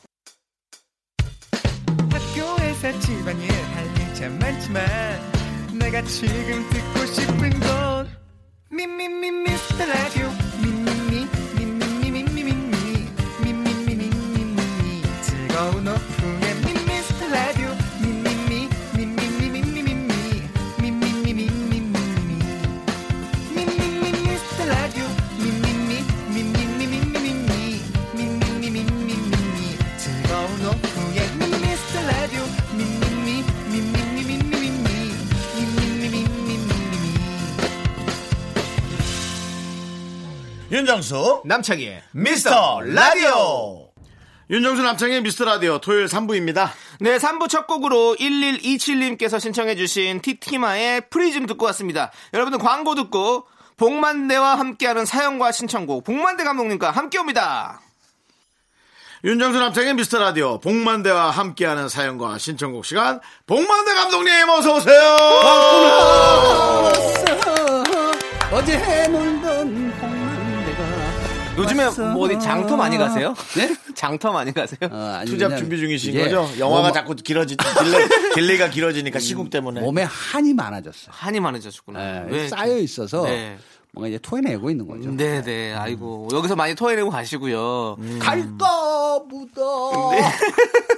[2.10, 4.86] 학교에서 집안일 할일참 많지만
[5.74, 8.10] 내가 지금 듣고 싶은 건
[8.72, 10.30] 미미미 미스터 라디오
[10.62, 13.10] 미미미 미미미 미미미
[13.44, 16.17] 미미미 미미미 즐거운 오후
[40.88, 43.90] 윤정수 남창희의 미스터 라디오.
[44.50, 45.80] 윤정수 남창희의 미스터 라디오.
[45.80, 46.70] 토요일 3부입니다.
[47.02, 52.14] 네 3부 첫 곡으로 1127님께서 신청해주신 티티마의 프리즘 듣고 왔습니다.
[52.34, 57.82] 여러분들 광고 듣고 복만대와 함께하는 사연과 신청곡 복만대 감독님과 함께 옵니다.
[59.26, 60.62] 윤정수 남창희의 미스터 라디오.
[60.62, 63.20] 복만대와 함께하는 사연과 신청곡 시간.
[63.46, 65.18] 복만대 감독님 어서 오세요!
[68.50, 69.47] 어제 해놀던 홍만대가
[71.58, 71.90] 요즘에.
[72.14, 73.34] 뭐 어디 장터 많이 가세요?
[73.56, 73.76] 네?
[73.96, 74.78] 장터 많이 가세요?
[74.92, 76.50] 어, 아니, 투잡 준비 중이신 이게 거죠?
[76.60, 81.10] 영화가 몸- 자꾸 길어지 길래, 길래가 길어지니까 시국 때문에 몸에 한이 많아졌어요.
[81.10, 82.00] 한이 많아졌구나.
[82.00, 83.58] 예, 왜 쌓여 있어서 네.
[83.94, 85.10] 뭔가 이제 토해내고 있는 거죠.
[85.12, 85.74] 네 네.
[85.74, 87.98] 아이고 여기서 많이 토해내고 가시고요.
[88.20, 90.12] 갈까 묻어.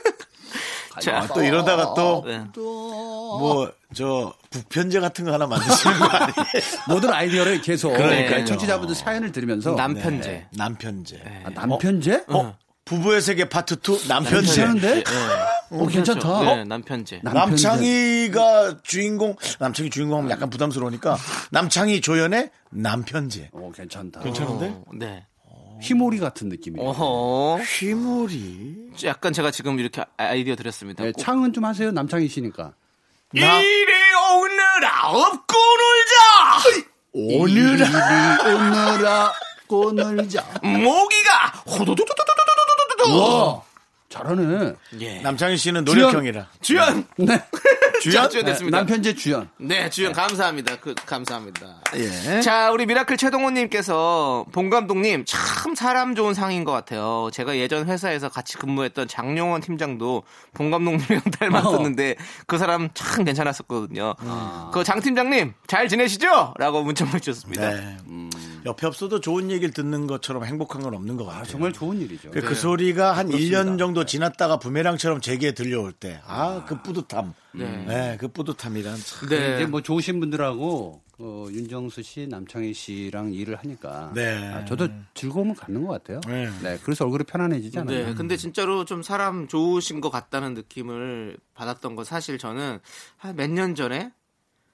[0.99, 2.39] 자, 아, 또 이러다가 또 네.
[2.55, 6.33] 뭐 저 북편제 같은 거 하나 만드시는 거 아니에요?
[6.87, 8.45] 모든 아이디어를 계속 그러니까요.
[8.45, 10.29] 청취자분들 사연을 들으면서 남편제.
[10.29, 11.43] 네, 남편제.
[11.45, 12.25] 아, 남편제?
[12.27, 12.55] 어?
[12.85, 14.41] 부부의 세계 파트 2 남편제.
[14.41, 15.03] 괜찮은데?
[15.71, 16.41] 어, 괜찮다.
[16.43, 17.21] 네, 남편제.
[17.23, 17.67] 남편제.
[17.67, 21.17] 남창희가 주인공, 남창희 주인공 하면 약간 부담스러우니까
[21.51, 23.49] 남창희 조연의 남편제.
[23.53, 24.21] 어, 괜찮다.
[24.21, 24.67] 괜찮은데?
[24.67, 25.25] 어, 네.
[25.81, 26.89] 휘몰이 같은 느낌이에요.
[26.89, 27.61] 어허.
[27.63, 28.75] 휘몰이.
[29.05, 31.03] 약간 제가 지금 이렇게 아이디어 드렸습니다.
[31.03, 31.91] 네, 꼭- 창은 좀 하세요.
[31.91, 32.73] 남창희 씨니까.
[33.33, 33.91] 나 이리
[34.41, 36.83] 오느라 업고 놀자!
[37.13, 39.33] 오늘 이리 오너라
[39.67, 40.43] 꼬놀자.
[40.63, 43.21] 모기가 호도도도도도도도도도
[43.55, 43.61] 와,
[44.09, 44.73] 잘하네.
[45.01, 45.19] 예.
[45.21, 46.47] 남창희 씨는 노력형이라.
[46.61, 47.05] 주연!
[47.17, 47.41] 네.
[48.01, 48.29] 주연?
[48.29, 48.77] 주연 됐습니다.
[48.77, 49.49] 남편제 주연.
[49.57, 50.77] 네, 주연 감사합니다.
[50.79, 51.81] 그, 감사합니다.
[51.95, 52.41] 예.
[52.41, 57.29] 자, 우리 미라클 최동호님께서 본 감독님 참 사람 좋은 상인 것 같아요.
[57.33, 62.15] 제가 예전 회사에서 같이 근무했던 장용원 팀장도 본 감독님이랑 닮았었는데
[62.47, 64.15] 그 사람 참 괜찮았었거든요.
[64.73, 66.53] 그장 팀장님 잘 지내시죠?
[66.57, 67.69] 라고 문자 보내주셨습니다.
[67.69, 67.97] 네.
[68.65, 71.41] 옆에 없어도 좋은 얘기를 듣는 것처럼 행복한 건 없는 것 같아요.
[71.41, 72.31] 아, 정말 좋은 일이죠.
[72.31, 77.33] 그, 그 소리가 한 1년 정도 지났다가 부메랑처럼 제게 들려올 때, 아, 그 뿌듯함.
[77.53, 78.17] 네.
[78.19, 79.29] 그 뿌듯함이란 참.
[79.29, 79.55] 네.
[79.55, 84.37] 이제 뭐 좋으신 분들하고 어, 윤정수 씨, 남창희 씨랑 일을 하니까 네.
[84.53, 86.21] 아, 저도 즐거움을 갖는 것 같아요.
[86.27, 86.49] 네.
[86.63, 86.79] 네.
[86.83, 88.05] 그래서 얼굴이 편안해지지 않아요.
[88.07, 92.79] 네, 근데 진짜로 좀 사람 좋으신 것 같다는 느낌을 받았던 건 사실 저는
[93.17, 94.11] 한 몇 년 전에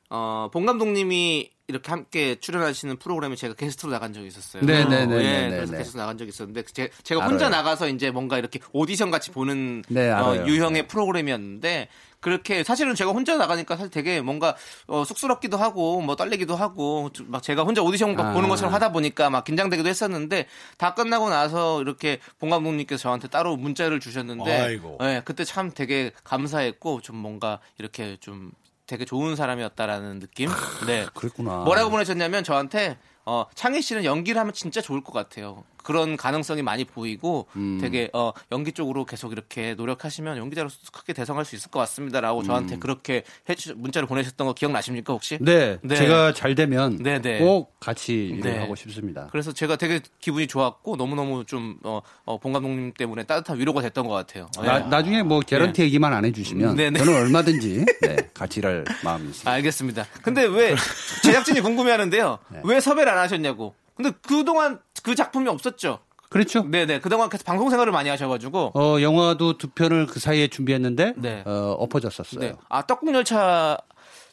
[0.10, 4.64] 어, 본 감독님이 이렇게 함께 출연하시는 프로그램에 제가 게스트로 나간 적이 있었어요.
[4.64, 5.80] 네, 네, 네, 예, 네, 그래서 네.
[5.80, 7.62] 게스트로 나간 적이 있었는데 제, 제가 혼자 알아요.
[7.62, 10.46] 나가서 이제 뭔가 이렇게 오디션 같이 보는 네, 어.
[10.46, 11.88] 유형의 프로그램이었는데
[12.20, 14.56] 그렇게 사실은 제가 혼자 나가니까 사실 되게 뭔가
[14.88, 18.34] 어, 쑥스럽기도 하고 뭐 떨리기도 하고 좀막 제가 혼자 오디션 아.
[18.34, 20.46] 보는 것처럼 하다 보니까 막 긴장되기도 했었는데
[20.78, 24.98] 다 끝나고 나서 이렇게 본 감독님께서 저한테 따로 문자를 주셨는데 아이고.
[25.02, 28.52] 예, 그때 참 되게 감사했고 좀 뭔가 이렇게 좀
[28.88, 30.50] 되게 좋은 사람이었다라는 느낌.
[30.86, 31.06] 네.
[31.14, 31.64] 그랬구나.
[31.64, 35.64] 뭐라고 보내셨냐면 저한테 어, 창희 씨는 연기를 하면 진짜 좋을 것 같아요.
[35.86, 37.78] 그런 가능성이 많이 보이고 음.
[37.80, 42.78] 되게 어, 연기 쪽으로 계속 이렇게 노력하시면 연기자로서 크게 대성할 수 있을 것 같습니다라고 저한테
[42.80, 45.36] 그렇게 해주, 문자를 보내셨던 거 기억나십니까 혹시?
[45.36, 45.46] 음.
[45.46, 45.96] 네, 네.
[45.96, 47.38] 제가 잘 되면 네, 네.
[47.38, 48.58] 꼭 같이 일을 네.
[48.58, 49.28] 하고 싶습니다.
[49.32, 53.84] 그래서 제가 되게 기분이 좋았고 너무 너무 좀, 어, 어, 본 감독님 때문에 따뜻한 위로가
[53.84, 54.50] 됐던 것 같아요.
[54.58, 54.90] 나, 예.
[54.90, 56.98] 나중에 뭐 개런티 얘기만 안 해주시면 네, 네.
[56.98, 59.52] 저는 얼마든지 네, 같이 일할 마음이 있습니다.
[59.52, 60.06] 알겠습니다.
[60.24, 60.76] 근데 왜
[61.22, 62.40] 제작진이 궁금해하는데요?
[62.50, 62.62] 네.
[62.64, 63.76] 왜 섭외를 안 하셨냐고?
[63.96, 66.00] 근데 그동안 그 작품이 없었죠?
[66.30, 66.64] 그렇죠.
[66.64, 67.00] 네네.
[67.00, 68.72] 그동안 계속 방송 생활을 많이 하셔가지고.
[68.74, 71.44] 어, 영화도 두 편을 그 사이에 준비했는데 네.
[71.46, 72.40] 어, 엎어졌었어요.
[72.40, 72.54] 네.
[72.70, 73.78] 아, 떡국열차,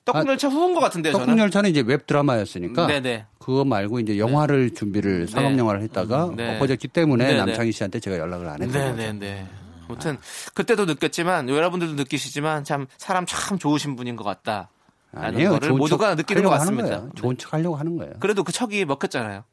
[0.07, 1.27] 떡국열차 후인 것 같은데요, 저는.
[1.27, 3.27] 떡국열차는 이제 웹 드라마였으니까 네네.
[3.39, 6.57] 그거 말고 이제 영화를 준비를 상업 영화를 했다가 네.
[6.57, 7.39] 엎어졌기 때문에 네네.
[7.39, 8.79] 남창희 씨한테 제가 연락을 안 거죠.
[8.79, 9.47] 네네네.
[9.89, 10.17] 아무튼,
[10.55, 14.71] 그때도 느꼈지만, 여러분들도 느끼시지만, 참, 사람 참 좋으신 분인 것 같다.
[15.15, 15.51] 아니에요.
[15.51, 17.05] 거를 모두가 척 느끼는 것 같습니다.
[17.15, 18.15] 좋은 척 하려고 하는 거예요.
[18.19, 19.45] 그래도 그 척이 먹혔잖아요.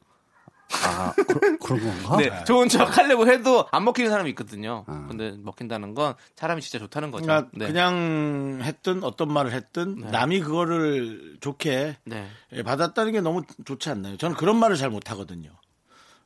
[0.84, 2.16] 아, 그, 그런 건가?
[2.18, 4.84] 네, 좋은 척 하려고 해도 안 먹히는 사람이 있거든요.
[4.86, 5.06] 아.
[5.08, 7.24] 근데 먹힌다는 건 사람이 진짜 좋다는 거죠.
[7.26, 7.66] 그러니까 네.
[7.66, 12.28] 그냥 했든 어떤 말을 했든 남이 그거를 좋게 네.
[12.52, 14.16] 예, 받았다는 게 너무 좋지 않나요?
[14.16, 15.50] 저는 그런 말을 잘 못하거든요.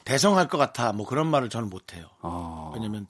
[0.04, 0.92] 대성할 것 같아.
[0.92, 2.06] 뭐 그런 말을 저는 못해요.
[2.20, 3.06] 아, 왜냐면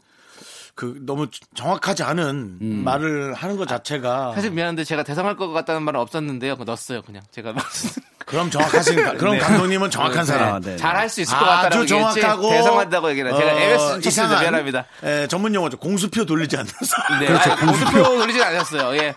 [0.75, 2.83] 그 너무 정확하지 않은 음.
[2.85, 6.55] 말을 하는 것 자체가 사실 미안한데 제가 대성할 것 같다는 말은 없었는데요.
[6.55, 7.23] 그거 넣었어요, 그냥.
[7.31, 7.55] 제가
[8.27, 10.55] 그럼 정확하신 그럼 감독님은 정확한 사람.
[10.55, 10.77] 아, 네.
[10.77, 12.21] 잘할 수 있을 것 같다고 아주 얘기했지.
[12.23, 14.09] 정확하고 대성한다고 얘기를 제가 어, 에베스 쳤습니다.
[14.09, 14.87] 이상한, 미안합니다.
[15.05, 15.77] 에, 전문 용어죠.
[15.77, 17.21] 공수표 돌리지 사람.
[17.21, 17.57] 네, 그렇죠.
[17.57, 18.97] 공수표 돌리진 않았어요.
[18.97, 19.15] 예.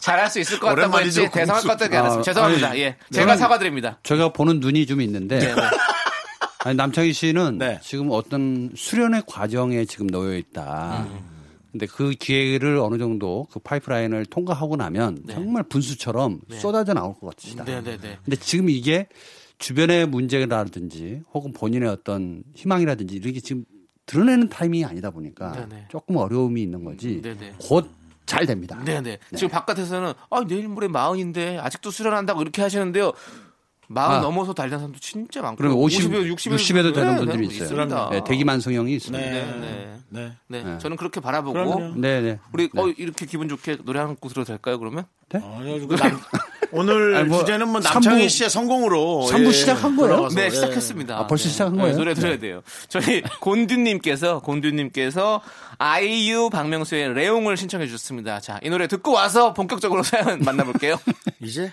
[0.00, 1.28] 잘할 수 있을 것 같다고 했지.
[1.30, 2.20] 대성할 것 같다고 얘기 안 했습니다.
[2.20, 2.68] 아, 죄송합니다.
[2.68, 2.96] 아니, 예.
[3.12, 3.98] 제가 사과드립니다.
[4.02, 5.62] 제가 보는 눈이 좀 있는데 네, 네.
[6.64, 7.80] 아니, 남창희 씨는 네.
[7.82, 11.08] 지금 어떤 수련의 과정에 지금 놓여 있다.
[11.72, 17.64] 근데 그 기회를 어느 정도 그 파이프라인을 통과하고 나면 정말 분수처럼 쏟아져 나올 것 같으시다.
[17.64, 18.18] 네, 네, 네.
[18.24, 19.08] 근데 지금 이게
[19.58, 23.64] 주변의 문제라든지 혹은 본인의 어떤 희망이라든지 이런 게 지금
[24.06, 25.86] 드러내는 타이밍이 아니다 보니까 네네.
[25.88, 27.54] 조금 어려움이 있는 거지 네네.
[27.60, 28.82] 곧잘 됩니다.
[28.84, 29.18] 네네.
[29.34, 33.12] 지금 바깥에서는 아 내일 모레 마흔인데 아직도 수련한다고 이렇게 하시는데요.
[33.92, 34.20] 마흔 아.
[34.20, 37.62] 넘어서 달리는 사람도 진짜 많고 그러면 50, 50에 60에도, 60에도 되는 분들이 있어요.
[37.64, 38.08] 있습니다.
[38.10, 39.24] 네, 대기만성형이 있습니다.
[39.24, 39.30] 네.
[39.32, 39.92] 네, 네.
[40.08, 40.32] 네.
[40.48, 40.62] 네.
[40.62, 40.78] 네.
[40.78, 41.94] 저는 그렇게 바라보고 그럼요.
[41.96, 42.38] 네, 네.
[42.52, 44.78] 우리 어 이렇게 기분 좋게 노래 한 곡 들어도 될까요?
[44.78, 46.20] 그러면 어, 그래가지고 남-
[46.74, 50.28] 오늘 아니, 뭐 주제는 뭐 남창희 씨의 성공으로 삼부 예, 시작한 거예요?
[50.28, 50.50] 네 예.
[50.50, 51.18] 시작했습니다.
[51.18, 51.50] 아, 벌써 네.
[51.50, 51.96] 시작한 네, 거예요?
[51.96, 52.62] 노래 들어야 돼요.
[52.88, 55.40] 저희 곤듀님께서 곤듀님께서
[55.78, 58.40] 아이유 박명수의 레옹을 신청해 주셨습니다.
[58.40, 60.98] 자 이 노래 듣고 와서 본격적으로 사연 만나볼게요.
[61.40, 61.72] 이제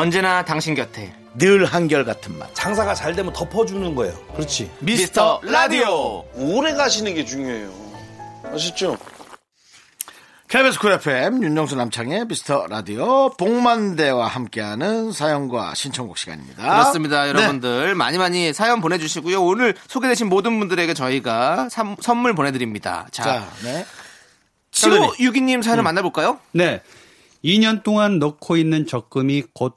[0.00, 2.54] 언제나 당신 곁에 늘 한결 같은 맛.
[2.54, 4.14] 장사가 잘 되면 덮어주는 거예요.
[4.34, 4.70] 그렇지.
[4.80, 6.22] 미스터 라디오.
[6.34, 7.72] 오래 가시는 게 중요해요.
[8.52, 8.98] 아셨죠?
[10.48, 16.62] KBS 쿨 FM 윤정수 남창희의 미스터 라디오 복만대와 함께하는 사연과 신청곡 시간입니다.
[16.62, 17.30] 그렇습니다, 네.
[17.30, 19.42] 여러분들 많이 많이 사연 보내주시고요.
[19.42, 23.08] 오늘 소개되신 모든 분들에게 저희가 삼- 선물 보내드립니다.
[23.12, 23.86] 자, 자, 네.
[24.72, 26.38] 7562님 사연을 만나볼까요?
[26.52, 26.82] 네.
[27.42, 29.74] 2년 동안 넣고 있는 적금이 곧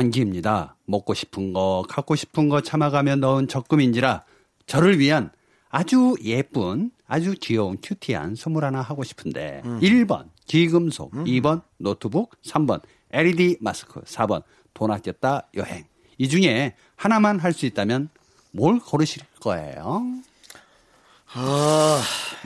[0.00, 0.76] 만기입니다.
[0.86, 4.24] 먹고 싶은 거, 갖고 싶은 거 참아가며 넣은 적금인지라
[4.66, 5.30] 저를 위한
[5.68, 13.58] 아주 예쁜, 아주 귀여운 큐티한 선물 하나 하고 싶은데 1번 기금속, 2번 노트북, 3번 LED
[13.60, 14.42] 마스크, 4번
[14.74, 15.84] 돈 아꼈다 여행.
[16.18, 18.10] 이 중에 하나만 할 수 있다면
[18.52, 20.04] 뭘 고르실 거예요?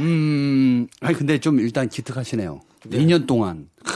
[0.00, 2.60] 음, 아니 근데 좀 일단 기특하시네요.
[2.86, 3.92] 2년 동안 크,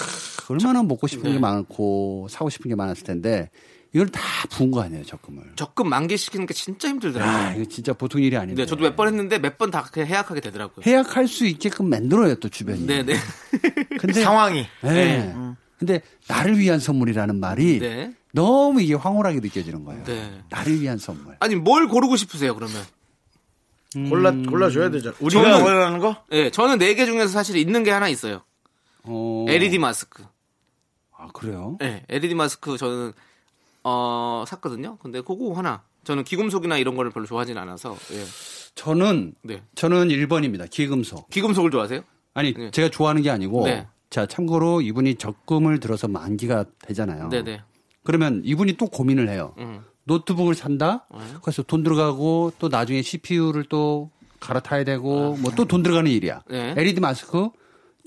[0.48, 3.50] 얼마나 먹고 싶은 게 많고 사고 싶은 게 많았을 텐데
[3.94, 5.42] 이걸 다 부은 거 아니에요 적금을.
[5.56, 7.36] 적금 만기시키는 게 진짜 힘들더라고요.
[7.36, 8.62] 아 이거 진짜 보통 일이 아닌데.
[8.62, 10.84] 네, 저도 몇 번 했는데 몇 번다 해약하게 되더라고요.
[10.86, 12.86] 해약할 수 있게끔 만들어요 또 주변이.
[12.86, 13.14] 네네.
[13.98, 15.34] 근데 상황이 네.
[15.78, 18.12] 근데 나를 위한 선물이라는 말이 네.
[18.32, 20.04] 너무 이게 황홀하게 느껴지는 거예요.
[20.04, 20.42] 네.
[20.50, 21.36] 나를 위한 선물.
[21.40, 22.76] 아니, 뭘 고르고 싶으세요, 그러면?
[24.10, 25.16] 골라 골라 줘야 되잖아.
[25.18, 26.16] 우리가 저는- 원하는 거?
[26.30, 28.42] 네, 저는 네 개 중에서 사실 있는 게 하나 있어요.
[29.04, 29.46] 어.
[29.48, 30.24] LED 마스크.
[31.18, 31.76] 아 그래요?
[31.80, 33.12] 네, LED 마스크 저는
[33.84, 34.96] 어 샀거든요.
[34.98, 35.82] 근데 그거 하나.
[36.04, 37.96] 저는 기금속이나 이런 거를 별로 좋아하진 않아서.
[38.12, 38.24] 예.
[38.76, 39.62] 저는 네.
[39.74, 40.70] 저는 1번입니다.
[40.70, 41.28] 기금속.
[41.28, 42.02] 기금속을 좋아하세요?
[42.34, 42.70] 아니 네.
[42.70, 43.86] 제가 좋아하는 게 아니고 네.
[44.08, 47.28] 자 참고로 이분이 적금을 들어서 만기가 되잖아요.
[47.30, 47.62] 네네.
[48.04, 49.54] 그러면 이분이 또 고민을 해요.
[49.58, 49.84] 음.
[50.04, 51.06] 노트북을 산다.
[51.12, 51.18] 네.
[51.42, 56.42] 그래서 돈 들어가고 또 나중에 CPU를 또 갈아타야 되고 뭐또 돈 들어가는 일이야.
[56.48, 56.74] 네.
[56.76, 57.50] LED 마스크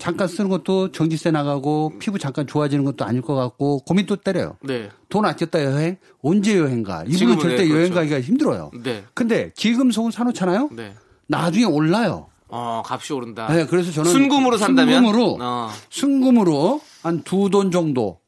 [0.02, 4.56] 잠깐 쓰는 것도 전기세 나가고 피부 잠깐 좋아지는 것도 아닐 것 같고 고민 또 때려요.
[4.62, 4.88] 네.
[5.08, 7.02] 돈 아꼈다 여행 언제 여행 가?
[7.02, 7.94] 이분은 지금은 절대 네, 여행 그렇죠.
[7.94, 8.70] 가기가 힘들어요.
[8.82, 9.04] 네.
[9.14, 10.70] 근데 기금속은 사놓잖아요.
[10.72, 10.94] 네.
[11.28, 12.26] 나중에 올라요.
[12.48, 13.46] 어, 값이 오른다.
[13.46, 15.70] 네, 그래서 저는 순금으로 산다면 순금으로 어.
[15.88, 18.18] 순금으로 한 두 돈 정도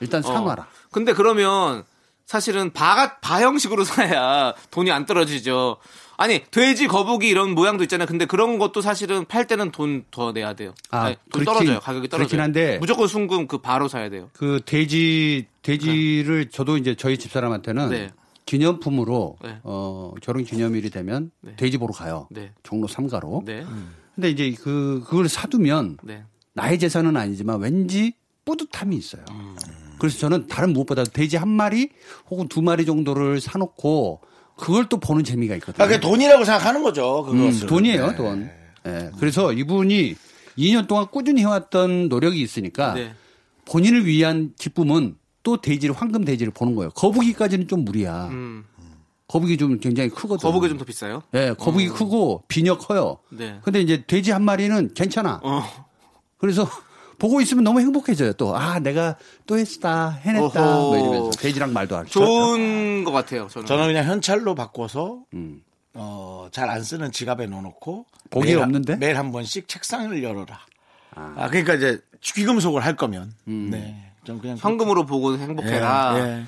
[0.00, 0.28] 일단 어.
[0.28, 0.66] 사놔라.
[0.92, 1.82] 근데 그러면
[2.26, 5.76] 사실은 바, 바 형식으로 사야 돈이 안 떨어지죠.
[6.16, 8.06] 아니, 돼지, 거북이 이런 모양도 있잖아요.
[8.06, 10.74] 근데 그런 것도 사실은 팔 때는 돈 더 내야 돼요.
[10.90, 11.80] 아, 아니, 돈 그렇긴- 떨어져요.
[11.80, 12.28] 가격이 떨어져요.
[12.28, 14.28] 그렇긴 한데 무조건 순금 그 바로 사야 돼요.
[14.32, 18.10] 그 돼지 돼지를 저도 이제 저희 집 사람한테는 네.
[18.46, 19.58] 기념품으로 네.
[19.62, 22.28] 어 결혼 기념일이 되면 돼지 보러 가요.
[22.30, 22.52] 네.
[22.62, 23.42] 종로 삼가로.
[23.46, 23.64] 네.
[24.14, 26.22] 근데 이제 그 그걸 사두면 네.
[26.52, 28.12] 나의 재산은 아니지만 왠지
[28.44, 29.24] 뿌듯함이 있어요.
[29.30, 29.56] 음.
[29.98, 31.88] 그래서 저는 다른 무엇보다 돼지 한 마리
[32.30, 34.20] 혹은 두 마리 정도를 사놓고
[34.56, 35.82] 그걸 또 보는 재미가 있거든요.
[35.84, 37.26] 아, 그게 돈이라고 생각하는 거죠.
[37.28, 37.66] 음, 그것을.
[37.66, 38.16] 돈이에요, 네.
[38.16, 38.50] 돈.
[38.86, 40.14] 예, 그래서 이분이
[40.58, 43.12] 2년 동안 꾸준히 해왔던 노력이 있으니까 네.
[43.64, 46.90] 본인을 위한 기쁨은 또 돼지를 황금 돼지를 보는 거예요.
[46.90, 48.28] 거북이까지는 좀 무리야.
[48.28, 48.64] 음.
[49.26, 50.42] 거북이 좀 굉장히 크거든.
[50.46, 51.22] 거북이 좀 더 비싸요?
[51.34, 53.18] 예, 거북이 크고 비녀 커요.
[53.30, 53.58] 네.
[53.62, 55.40] 근데 이제 돼지 한 마리는 괜찮아.
[55.42, 55.64] 어.
[56.38, 56.68] 그래서
[57.18, 58.32] 보고 있으면 너무 행복해져요.
[58.34, 60.80] 또 아 내가 또 했다 해냈다 어허.
[60.80, 62.12] 뭐 이러면서 돼지랑 말도 할 수.
[62.12, 63.48] 좋은 것 같아요.
[63.48, 63.66] 저는.
[63.66, 65.62] 저는 그냥 현찰로 바꿔서 음.
[65.94, 68.96] 어, 잘 안 쓰는 지갑에 넣어놓고 보기에 매일 한- 없는데?
[68.96, 70.58] 매일 한 번씩 책상을 열어라.
[71.14, 73.68] 아, 그러니까 이제 귀금속을 할 거면 음.
[73.70, 73.96] 네.
[74.24, 76.14] 좀 그냥 현금으로 보고 행복해라.
[76.18, 76.44] 예, 예.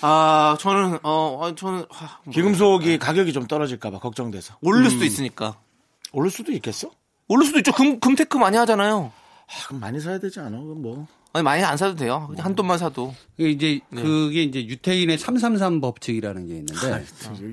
[0.00, 5.56] 아, 저는 어, 아, 저는 아, 뭐, 귀금속이 가격이 좀 떨어질까봐 걱정돼서 오를 수도 있으니까.
[6.12, 6.90] 오를 수도 있겠어?
[7.28, 7.70] 오를 수도 있죠.
[7.72, 9.12] 금 금테크 많이 하잖아요.
[9.50, 10.60] 아, 그럼 많이 사야 되지 않아?
[10.60, 12.26] 그럼 뭐 아니 많이 안 사도 돼요.
[12.28, 13.14] 그냥 한 돈만 사도.
[13.36, 14.02] 그게 이제 네.
[14.02, 17.04] 그게 이제 유태인의 333 법칙이라는 게 있는데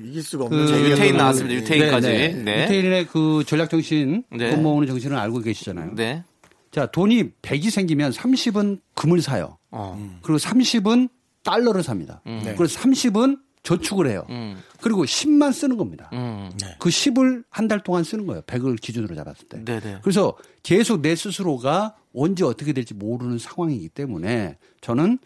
[0.08, 1.54] 이길 수가 그 없는 재미가 유태인 나왔습니다.
[1.60, 2.08] 유태인까지.
[2.08, 2.42] 네, 네.
[2.42, 2.62] 네.
[2.64, 4.50] 유태인의 그 전략 정신, 네.
[4.50, 5.94] 돈 모으는 정신을 알고 계시잖아요.
[5.94, 6.24] 네.
[6.72, 9.58] 자, 돈이 100이 생기면 30은 금을 사요.
[9.70, 10.18] 어.
[10.22, 11.08] 그리고 30은
[11.44, 12.20] 달러를 삽니다.
[12.26, 12.42] 음.
[12.44, 12.54] 네.
[12.56, 14.24] 그리고 30은 저축을 해요.
[14.30, 14.56] 음.
[14.80, 16.08] 그리고 10만 쓰는 겁니다.
[16.12, 16.50] 음.
[16.78, 18.42] 그 10을 한 달 동안 쓰는 거예요.
[18.42, 19.62] 100을 기준으로 잡았을 때.
[19.64, 19.98] 네, 네.
[20.02, 25.18] 그래서 계속 내 스스로가 언제 어떻게 될지 모르는 상황이기 때문에 저는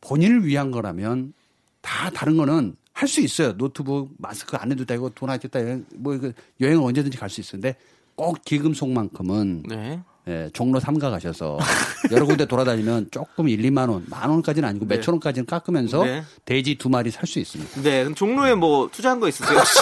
[0.00, 1.32] 본인을 위한 거라면
[1.82, 3.56] 다 다른 거는 할 수 있어요.
[3.56, 5.58] 노트북, 마스크 안 해도 되고 돈 아꼈다
[5.96, 7.76] 뭐 이거 여행을 언제든지 갈 수 있는데
[8.14, 10.00] 꼭 기금속만큼은 네.
[10.28, 11.58] 예, 종로 삼가 가셔서
[12.12, 14.96] 여러 군데 돌아다니면 조금 1, 2만 원, 만 원까지는 아니고 네.
[14.96, 16.22] 몇천 원까지는 깎으면서 네.
[16.44, 17.82] 돼지 두 마리 살 수 있습니다.
[17.82, 18.00] 네.
[18.04, 19.58] 그럼 종로에 뭐 투자한 거 있으세요?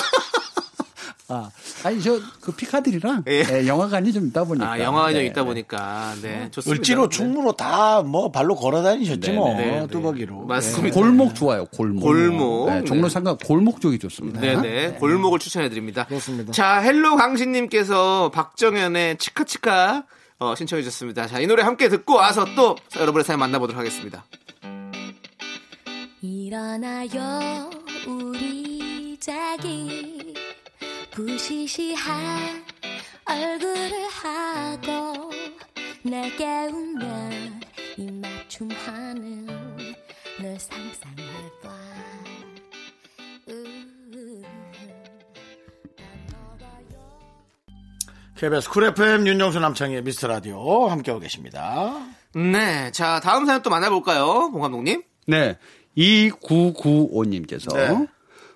[1.32, 1.48] 아,
[1.84, 3.44] 아니 저 그 피카들이랑 예.
[3.48, 4.72] 예, 영화관이 좀 있다 보니까.
[4.72, 5.46] 아, 영화가 좀 네, 있다 네.
[5.46, 6.14] 보니까.
[6.22, 6.48] 네.
[6.50, 6.72] 좋습니다.
[6.80, 7.16] 을지로 네.
[7.16, 9.86] 충무로 다 뭐 발로 걸어 다니셨지 네, 뭐 네, 네.
[9.86, 10.46] 뚜벅이로.
[10.46, 10.94] 맞습니다.
[10.94, 11.66] 골목 좋아요.
[11.66, 12.00] 골목.
[12.02, 12.70] 골목.
[12.70, 13.12] 네, 종로 네.
[13.12, 14.40] 상가 골목 쪽이 좋습니다.
[14.40, 14.94] 네네.
[14.94, 16.06] 골목을 추천해 드립니다.
[16.06, 16.50] 그렇습니다.
[16.52, 20.04] 자, 헬로 강신님께서 박정현의 치카치카
[20.40, 21.26] 어, 신청해 주셨습니다.
[21.26, 24.24] 자, 이 노래 함께 듣고 와서 또 여러분의 사연 만나보도록 하겠습니다.
[26.22, 27.70] 일어나요
[28.06, 30.34] 우리 자기
[31.10, 32.64] 부시시한
[33.26, 35.30] 얼굴을 하고
[36.02, 37.60] 날 깨우면
[37.98, 39.46] 입맞춤 하는
[40.40, 41.68] 널 상상해봐
[48.40, 51.92] KBS 쿨 FM 윤정수 남창희의 미스터 라디오 함께하고 계십니다.
[52.34, 52.90] 네.
[52.90, 54.50] 자, 다음 사연 또 만나볼까요?
[54.50, 55.02] 봉 감독님?
[55.26, 55.58] 네.
[55.94, 58.06] 2995님께서 네.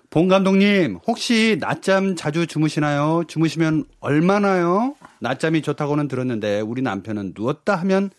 [0.09, 3.25] 봉 감독님 혹시 낮잠 자주 주무시나요?
[3.27, 4.95] 주무시면 얼마나요?
[5.19, 8.09] 낮잠이 좋다고는 들었는데 우리 남편은 누웠다 하면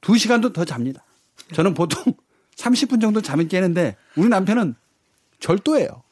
[0.00, 1.04] 2시간도 더 잡니다.
[1.52, 2.14] 저는 보통
[2.56, 4.74] 30분 정도 잠을 깨는데 우리 남편은
[5.38, 6.02] 절도예요.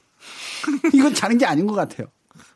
[0.92, 2.09] 이건 자는 게 아닌 것 같아요.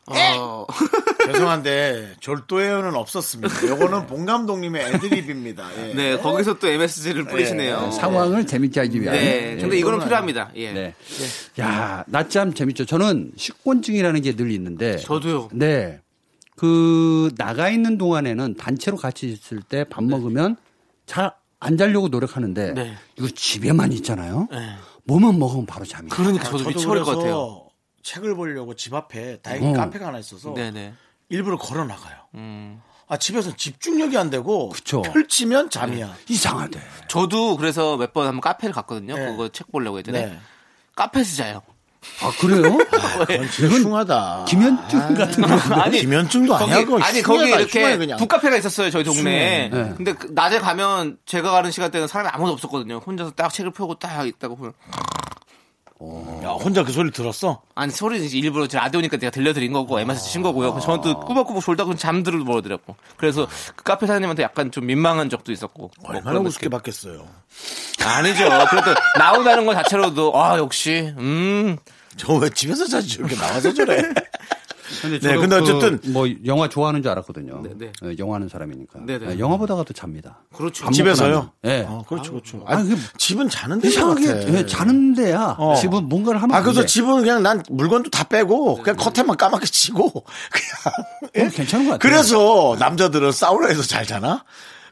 [0.09, 0.65] 어,
[1.31, 3.67] 죄송한데 졸도에어는 없었습니다.
[3.67, 5.67] 요거는 봉 감독님의 애드립입니다.
[5.77, 5.93] 예.
[5.93, 7.91] 네, 거기서 또 MSG를 뿌리시네요.
[7.91, 9.15] 상황을 재밌게 하기 위한.
[9.15, 10.51] 네, 근데 이거는 이거는 필요합니다.
[10.55, 10.71] 예.
[10.71, 10.95] 네.
[11.59, 12.85] 야, 낮잠 재밌죠.
[12.85, 14.97] 저는 식곤증이라는 게 늘 있는데.
[14.97, 15.49] 저도요.
[15.53, 15.99] 네.
[16.55, 20.55] 그 나가 있는 동안에는 단체로 같이 있을 때 밥 먹으면
[21.05, 22.93] 잘 안 자려고 노력하는데 네.
[23.17, 24.47] 이거 집에만 있잖아요.
[24.51, 24.75] 네.
[25.05, 26.07] 뭐만 먹으면 바로 잠이.
[26.09, 27.66] 그러니까 저도 저도 미쳐버릴 것 같아요.
[28.07, 29.73] 책을 보려고 집 앞에 다행히 어.
[29.73, 30.93] 카페가 하나 있어서 네네.
[31.29, 32.15] 일부러 걸어 나가요.
[32.35, 32.81] 음.
[33.09, 35.01] 아 집에서 집중력이 안 되고 그쵸.
[35.01, 36.15] 펼치면 잠이야.
[36.29, 36.79] 이상하대.
[37.09, 39.15] 저도 그래서 몇 번 한번 카페를 갔거든요.
[39.17, 39.25] 네.
[39.25, 40.39] 그거 책 보려고 했더니 네.
[40.95, 41.61] 카페에서 자요.
[42.21, 42.77] 아 그래요?
[43.27, 44.45] 그건 진짜 흉하다.
[44.47, 45.75] 김현중 같은 거.
[45.75, 46.75] 아니, 김현중도 아니야.
[46.75, 48.17] 거기, 그거 아니 거기 흉해, 이렇게 그냥.
[48.19, 49.67] 북카페가 있었어요 저희 동네에.
[49.69, 49.93] 네.
[49.97, 52.97] 근데 그 낮에 가면 제가 가는 시간대는 사람이 아무도 없었거든요.
[53.05, 54.73] 혼자서 딱 책을 펴고 딱 있다고 보면
[56.43, 57.61] 야, 혼자 그 소리 들었어?
[57.75, 60.71] 아니 소리 일부러 제 라디오니까 내가 들려드린 거고 MSG 친 거고요.
[60.73, 62.95] 그래서 저는 또 꾸벅꾸벅 졸다 그냥 잠들어 버리더라고.
[63.17, 65.91] 그래서 그 카페 사장님한테 약간 좀 민망한 적도 있었고.
[66.01, 66.69] 뭐 얼마나 그런 우습게 느낌.
[66.77, 67.27] 받겠어요.
[68.05, 68.43] 아니죠.
[68.69, 71.77] 그래도 나온다는 것 자체로도 아 역시 음
[72.17, 74.01] 저 왜 집에서 자지 저렇게 나와서 저래?
[75.01, 77.61] 근데, 네, 저도 근데 그 어쨌든 뭐 영화 좋아하는 줄 알았거든요.
[77.63, 77.91] 네, 네.
[78.03, 78.99] 어, 영화하는 사람이니까.
[79.05, 79.27] 네, 네.
[79.27, 80.39] 네, 영화 보다가도 잡니다.
[80.53, 80.89] 그렇죠.
[80.91, 81.51] 집에서요?
[81.61, 81.85] 네.
[81.87, 82.63] 어, 그렇죠, 그렇죠.
[82.65, 84.53] 아, 아, 그게 집은 자는 데 이상하게 같아.
[84.53, 85.55] 예, 자는 데야.
[85.57, 85.75] 어.
[85.75, 86.87] 집은 뭔가를 하면 아, 안 그래서 돼.
[86.87, 90.11] 집은 그냥 난 물건도 다 빼고 그냥 커튼만 까맣게 치고
[90.51, 91.99] 그냥 그건 괜찮은 것 같아요.
[92.11, 94.43] 그래서 남자들은 사우나에서 잘 자나?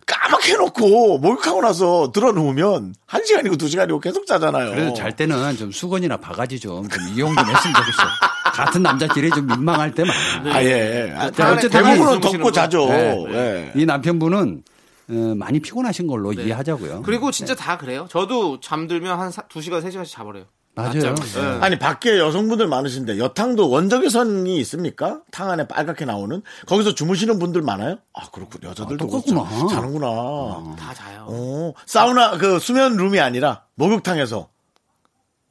[0.05, 4.69] 까맣게 해놓고 목욕하고 나서 들어 누우면 한 시간이고 두 시간이고 계속 자잖아요.
[4.71, 8.03] 그래도 잘 때는 좀 수건이나 바가지 좀, 좀 이용 좀 했으면 좋겠어.
[8.55, 10.55] 같은 남자끼리 좀 민망할 때 많아.
[10.55, 11.13] 아, 예.
[11.15, 12.87] 아, 자, 어쨌든 대부분은 이- 덮고 자죠.
[12.87, 13.25] 네.
[13.31, 13.71] 예.
[13.75, 14.63] 이 남편분은
[15.07, 16.43] 어, 많이 피곤하신 걸로 네.
[16.43, 17.03] 이해하자고요.
[17.03, 18.07] 그리고 진짜 다 그래요.
[18.09, 20.45] 저도 잠들면 한 사, 2시간, 3시간씩 자버려요.
[20.77, 21.15] 맞아요.
[21.37, 21.41] 예.
[21.61, 25.21] 아니 밖에 여성분들 많으신데 여탕도 원적외선이 있습니까?
[25.31, 27.97] 탕 안에 빨갛게 나오는 거기서 주무시는 분들 많아요?
[28.13, 29.67] 아 그렇군 여자들도 아, 똑같구나.
[29.69, 30.75] 자는구나.
[30.77, 31.27] 다 자요.
[31.29, 34.49] 어, 사우나 그 수면 룸이 아니라 목욕탕에서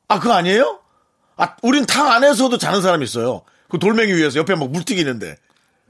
[0.08, 0.80] 아 그거 아니에요?
[1.36, 3.42] 아 우린 탕 안에서도 자는 사람이 있어요.
[3.68, 5.36] 그 돌멩이 위에서 옆에 막 물튀기는데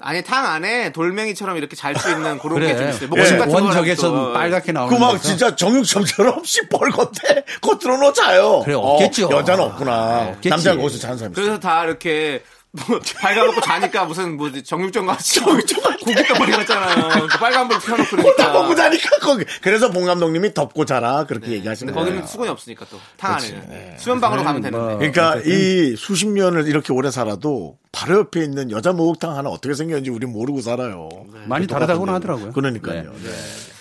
[0.00, 2.90] 아니 탕 안에 돌멩이처럼 이렇게 잘 수 있는 그런 게좀 그래.
[2.90, 3.08] 있어요.
[3.08, 3.52] 목욕 예.
[3.54, 4.32] 원적에서.
[4.32, 5.22] 빨갛게 나오는 그 막.
[5.22, 8.60] 진짜 정육점처럼 시뻘겋대 그거 들어놓 자요.
[8.64, 9.28] 그래, 없겠죠.
[9.28, 10.28] 어, 여자는 없구나.
[10.28, 10.48] 없겠지.
[10.50, 11.44] 남자는 거기서 자는 사람이 있어요.
[11.44, 12.42] 그래서 다 이렇게
[12.88, 17.28] 뭐 발가벗고 자니까 무슨 뭐 정육점 같이 고기 덩어리 같잖아요.
[17.28, 18.52] 그 빨간불 켜놓고 그러니까.
[18.52, 19.44] 먹고 자니까 거기.
[19.62, 22.06] 그래서 봉 감독님이 덮고 자라 그렇게 근데 얘기하시는 거예요.
[22.06, 24.96] 거기는 수건이 없으니까 또 탕 안에는 수면방으로 가면 뭐 되는데.
[25.12, 30.10] 그러니까 이 수십 년을 이렇게 오래 살아도 바로 옆에 있는 여자 목욕탕 하나 어떻게 생겼는지
[30.10, 31.08] 우린 모르고 살아요.
[31.46, 32.52] 많이 다르다고는 하더라고요.
[32.52, 33.02] 그러니까요.
[33.02, 33.08] 네.
[33.22, 33.30] 네.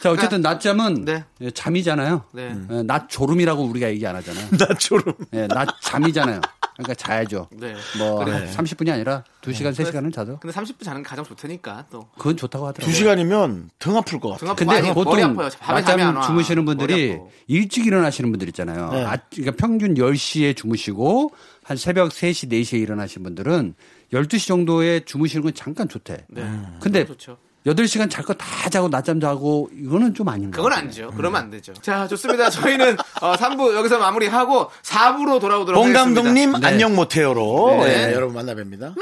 [0.02, 1.24] 자, 어쨌든 낮잠은 네.
[1.42, 2.26] 예, 잠이잖아요.
[2.34, 2.54] 네.
[2.72, 4.48] 예, 낮 졸음이라고 우리가 얘기 안 하잖아요.
[4.60, 5.16] 나처럼.
[5.34, 6.42] 예, 낮 잠이잖아요.
[6.76, 7.48] 그러니까 자야죠.
[7.52, 7.76] 네.
[7.98, 8.52] 뭐 그래.
[8.52, 12.08] 30분이 아니라 2시간, 3시간은 자도 근데 30분 자는 게 가장 좋다니까 또.
[12.18, 12.92] 그건 좋다고 하더라고요.
[12.92, 14.40] 두 시간이면 등 아플 것 같아.
[14.40, 15.50] 등 아프고 근데 많이 보통 머리 아파요.
[15.60, 16.22] 밤에 잠이 안 낮잠 와.
[16.28, 17.18] 주무시는 분들이.
[17.48, 18.90] 일찍 일어나시는 분들 있잖아요.
[18.92, 19.04] 네.
[19.04, 21.32] 아, 그러니까 평균 10시에 주무시고
[21.64, 23.76] 한 새벽 3시, 4시에 일어나신 분들은
[24.12, 26.26] 12시 정도에 주무시는 건 잠깐 좋대.
[26.30, 26.44] 네.
[26.80, 27.38] 근데 좋죠.
[27.66, 30.58] 여덟 시간 잘 거 다 자고 낮잠 자고 이거는 좀 아닌가.
[30.58, 31.12] 그건 아니죠.
[31.16, 31.74] 그러면 안 되죠.
[31.74, 32.50] 자, 좋습니다.
[32.50, 36.04] 저희는 어, 3부 여기서 마무리하고 4부로 돌아오도록 봉 하겠습니다.
[36.22, 38.08] 감독님 안녕 모태요로 네.
[38.08, 38.94] 네, 여러분 만나 뵙니다.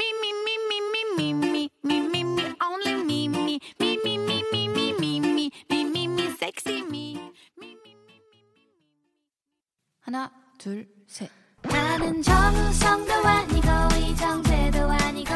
[10.00, 11.30] 하나, 둘, 셋.
[11.62, 13.68] 나는 정우성도 아니고
[14.00, 15.32] 이정재도 아니고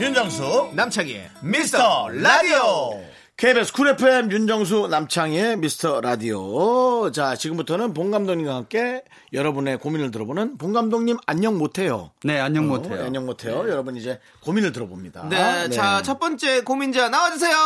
[0.00, 3.00] 윤정수 남창희의 미스터 라디오
[3.36, 10.56] KBS 쿨 FM 윤정수 남창희의 미스터 라디오 자 지금부터는 봉 감독님과 함께 여러분의 고민을 들어보는
[10.58, 13.04] 봉 감독님 안녕 못해요 네, 안녕 어, 못해요.
[13.04, 17.56] 안녕 못해요 여러분 이제 고민을 들어봅니다 네, 자, 첫 번째 고민자 나와주세요.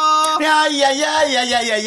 [0.42, 1.84] 야야야야야야야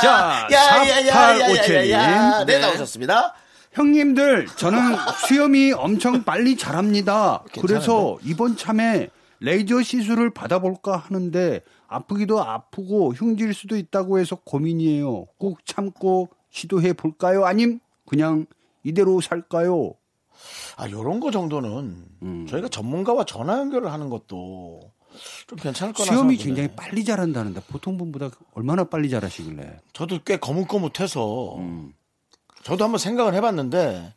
[0.00, 2.58] 자, 야야야야야야 네 네.
[2.60, 3.34] 나오셨습니다
[3.72, 4.96] 형님들, 저는
[5.26, 7.44] 수염이 엄청 빨리 자랍니다.
[7.52, 7.60] 괜찮은데?
[7.60, 9.08] 그래서 이번 참에
[9.40, 15.26] 레이저 시술을 받아볼까 하는데 아프기도 아프고 흉질 수도 있다고 해서 고민이에요.
[15.38, 17.44] 꼭 참고 시도해 볼까요?
[17.44, 18.46] 아님 그냥
[18.82, 19.94] 이대로 살까요?
[20.76, 24.80] 아 요런 거 정도는 저희가 전문가와 전화 연결을 하는 것도
[25.46, 26.68] 좀 괜찮을 수염이 생각이 굉장히.
[26.76, 29.80] 빨리 자란다는데 보통 분보다 얼마나 빨리 자라시길래?
[29.92, 31.92] 저도 꽤 거뭇거뭇해서 음.
[32.62, 34.14] 저도 한번 생각을 해봤는데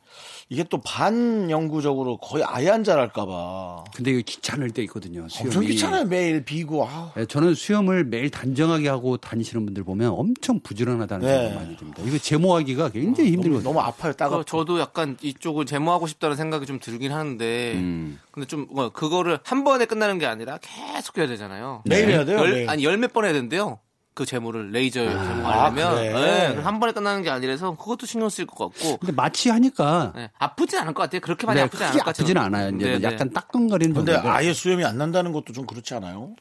[0.51, 5.25] 이게 또 반영구적으로 거의 아예 안 자랄까봐 근데 이거 귀찮을 때 있거든요.
[5.29, 5.47] 수염이.
[5.47, 7.13] 엄청 귀찮아요 매일 비고 아.
[7.15, 11.33] 예, 저는 수염을 매일 단정하게 하고 다니시는 분들 보면 엄청 부지런하다는 네.
[11.37, 12.03] 생각이 많이 듭니다.
[12.05, 13.63] 이거 제모하기가 굉장히 너무, 힘들거든요.
[13.69, 18.19] 너무 아파요 따가 그 저도 약간 이쪽을 제모하고 싶다는 생각이 좀 들긴 하는데, 음.
[18.31, 21.83] 근데 좀, 뭐, 그거를 한 번에 끝나는 게 아니라 계속 해야 되잖아요.
[21.85, 22.69] 매일 해야 돼요 열, 매일.
[22.69, 23.79] 아니, 열 몇 번 해야 된대요.
[24.13, 25.95] 그 제모를, 레이저 아, 제모하려면.
[25.95, 26.53] 그래?
[26.53, 30.29] 네, 한 번에 끝나는 게 아니라서 그것도 신경 쓸 것 같고, 근데 마취 하니까 네,
[30.37, 31.21] 아프진 않을 것 같아요.
[31.21, 32.21] 그렇게 많이 네, 아프진 않을 것 같아요.
[32.23, 32.69] 아프진 않아요.
[32.75, 33.03] 이제 네, 네.
[33.13, 34.37] 약간 따끔거리는 근데 정도인데.
[34.37, 36.31] 아예 수염이 안 난다는 것도 좀 그렇지 않아요?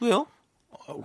[0.00, 0.26] 왜요?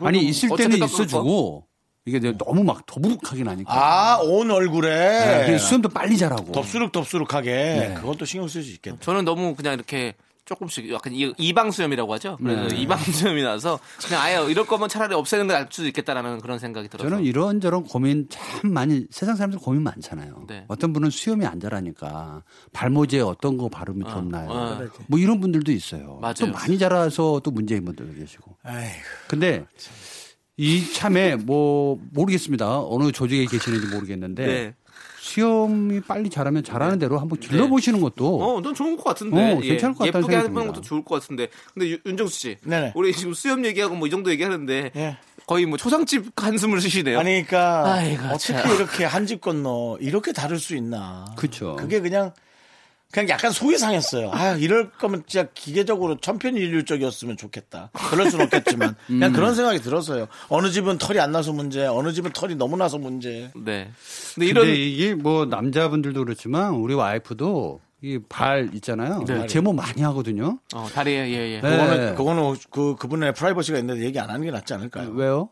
[0.02, 1.66] 아니 있을 때는 있어주고
[2.06, 3.72] 이게 너무 막 더부룩하게 나니까.
[3.72, 6.52] 아 온 얼굴에 네, 수염도 빨리 자라고.
[6.52, 7.94] 덥수룩 덥수룩하게 네.
[8.00, 10.16] 그것도 신경 쓸 수 있겠네 저는 너무 그냥 이렇게
[10.46, 12.38] 조금씩 약간 이- 이방수염이라고 하죠.
[12.42, 12.76] 그래서 네.
[12.82, 17.10] 이방수염이 나서 그냥 아예 이럴 거면 차라리 없애는 게 나을 수도 있겠다라는 그런 생각이 들어서.
[17.10, 20.46] 저는 이런저런 고민 참 많이 세상 사람들 고민 많잖아요.
[20.48, 20.66] 네.
[20.68, 22.44] 어떤 분은 수염이 안 자라니까
[22.74, 24.50] 발모제에 어떤 거 바르면 좋나요?
[24.50, 24.88] 어.
[25.08, 26.20] 뭐 이런 분들도 있어요.
[26.22, 26.34] 맞아요.
[26.38, 28.56] 또 많이 자라서 또 문제인 분들도 계시고.
[28.64, 28.94] 아이고
[29.28, 29.66] 근데
[30.58, 32.82] 이 참에 뭐 모르겠습니다.
[32.82, 34.76] 어느 조직에 계시는지 모르겠는데 네.
[35.30, 39.54] 시험이 빨리 잘하면 잘하는 대로 한번 길러보시는 것도 어, 넌 좋은 것 같은데.
[39.54, 41.48] 어, 괜찮을 것 같다는 예쁘게 하는 것도 좋을 것 같은데.
[41.74, 42.92] 근데 유- 윤정수 씨, 네네.
[42.96, 45.18] 우리 지금 수염 얘기하고 뭐 이 정도 얘기하는데 예.
[45.48, 47.18] 거의 뭐 초상집 한숨을 쉬시네요.
[47.20, 48.72] 아니 그러니까 아이고, 어떻게 참.
[48.76, 51.26] 이렇게 한 집 건너 이렇게 다를 수 있나?
[51.36, 51.76] 그쵸.
[51.80, 52.32] 그게 그냥
[53.12, 54.32] 그냥 약간 속이 상했어요.
[54.34, 57.90] 아 이럴 거면 진짜 기계적으로 천편일률적이었으면 좋겠다.
[58.10, 60.28] 그럴 수는 없겠지만 그냥 그런 생각이 들어서요.
[60.50, 63.52] 어느 집은 털이 안 나서 문제, 어느 집은 털이 너무 나서 문제.
[63.56, 63.90] 네.
[64.36, 69.24] 근데 근데 이런 이게 뭐 남자분들도 그렇지만 우리 와이프도 이 발 있잖아요.
[69.26, 69.48] 네.
[69.48, 70.60] 제모 많이 하거든요.
[70.74, 71.62] 어, 다리에 예 예.
[71.62, 71.70] 네.
[71.70, 75.10] 그거는 그거는 그 그분의 프라이버시가 있는데 얘기 안 하는 게 낫지 않을까요?
[75.12, 75.50] 왜요?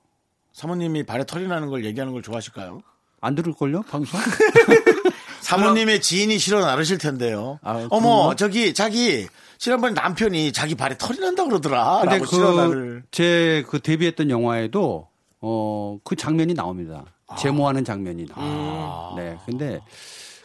[0.52, 2.82] 사모님이 발에 털이 나는 걸 얘기하는 걸 좋아하실까요?
[3.22, 3.84] 안 들을걸요?
[3.84, 4.20] 방송?
[5.62, 7.60] 사모님의 지인이 싫어 나르실 텐데요.
[7.64, 8.36] 아, 어머, 그런가?
[8.36, 9.28] 저기 자기
[9.58, 12.02] 지난번에 남편이 자기 발에 털이 난다 그러더라.
[12.02, 13.02] 근데 그.
[13.12, 15.08] 제 그 데뷔했던 영화에도
[15.40, 17.06] 어, 그 장면이 나옵니다.
[17.28, 17.36] 아.
[17.36, 19.14] 제모하는 장면이 나와요.
[19.18, 19.38] 네.
[19.46, 19.80] 근데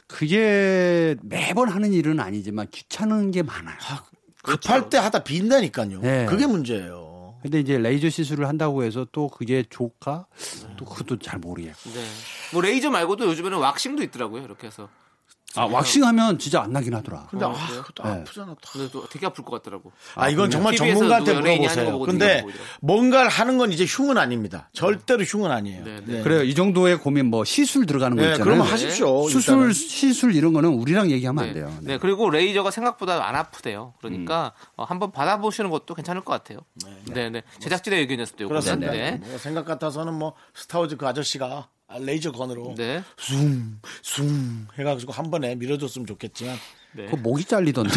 [0.07, 3.77] 그게 매번 하는 일은 아니지만 귀찮은 게 많아요.
[4.43, 6.01] 급할 때 하다 빈다니까요.
[6.01, 6.27] 네.
[6.27, 7.08] 그게 문제예요.
[7.49, 10.27] 근데 이제 레이저 시술을 한다고 해서 또 그게 좋을까?
[10.77, 11.91] 또 그것도 잘 모르겠고.
[11.95, 12.05] 네.
[12.53, 14.45] 뭐 레이저 말고도 요즘에는 왁싱도 있더라고요.
[14.45, 14.91] 이렇게 해서.
[15.57, 17.27] 아, 왁싱하면 진짜 안 나긴 하더라.
[17.31, 17.67] 근데 어, 아?
[17.67, 18.11] 그것도 네.
[18.21, 18.55] 아프잖아.
[18.61, 18.71] 또.
[18.71, 19.91] 근데 또 되게 아플 것 같더라고.
[20.15, 21.85] 아, 이건 정말 TV에서 전문가한테 누가 연예인이 하는 물어보세요.
[21.87, 22.77] 거 보고 근데 되게 보이더라고요.
[22.83, 24.69] 뭔가를 하는 건 이제 흉은 아닙니다.
[24.75, 25.85] 절대로 흉은 아니에요.
[25.85, 26.23] 네, 네.
[26.23, 26.43] 그래요.
[26.45, 28.45] 이 정도의 고민 뭐 시술 들어가는 거 네, 있잖아요.
[28.45, 29.27] 그러면 하십시오.
[29.29, 29.73] 수술, 일단은.
[29.73, 31.49] 시술 이런 거는 우리랑 얘기하면 네.
[31.49, 31.79] 안 돼요.
[31.81, 31.99] 네.
[31.99, 33.95] 그리고 레이저가 생각보다 안 아프대요.
[34.01, 36.59] 그러니까 어, 한번 받아보시는 것도 괜찮을 것 같아요.
[37.07, 37.43] 네, 네.
[37.61, 38.45] 제작진의 의견이었습니다.
[38.45, 38.61] 요거는.
[38.61, 38.93] 그렇습니다.
[38.93, 39.13] 네.
[39.25, 43.03] 뭐 생각 같아서는 뭐 스타워즈 그 아저씨가 레이저 건으로 네.
[43.17, 46.57] 숭, 숭 해가지고 한 번에 밀어줬으면 좋겠지만
[46.93, 47.07] 네.
[47.07, 47.95] 그 목이 잘리던데.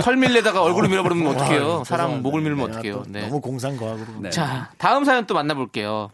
[0.00, 1.68] 털 밀려다가 얼굴을 밀어버리면 어떡해요.
[1.78, 2.22] 와, 사람 죄송합니다.
[2.22, 2.94] 목을 밀면 어떡해요.
[2.94, 3.22] 또 네.
[3.22, 4.20] 너무 공상 과학으로.
[4.20, 4.30] 네.
[4.30, 6.10] 자, 다음 사연 또 만나볼게요.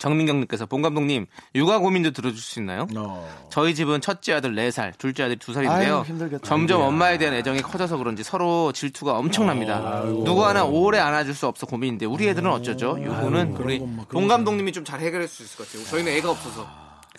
[0.00, 2.88] 정민경님께서 본 감독님 육아 고민도 들어줄 수 있나요?
[2.96, 3.46] 어.
[3.50, 5.68] 저희 집은 첫째 아들 4살, 둘째 아들 2살인데요.
[5.70, 6.42] 아유, 힘들겠다.
[6.48, 6.80] 점점.
[6.80, 10.02] 엄마에 대한 애정이 커져서 그런지 서로 질투가 엄청납니다.
[10.24, 12.98] 누구 하나 오래 안아줄 수 없어 고민인데 우리 애들은 어쩌죠?
[13.02, 15.84] 요거는 우리 본 감독님이 좀 잘 해결할 수 있을 것 같아요.
[15.86, 16.66] 저희는 애가 없어서.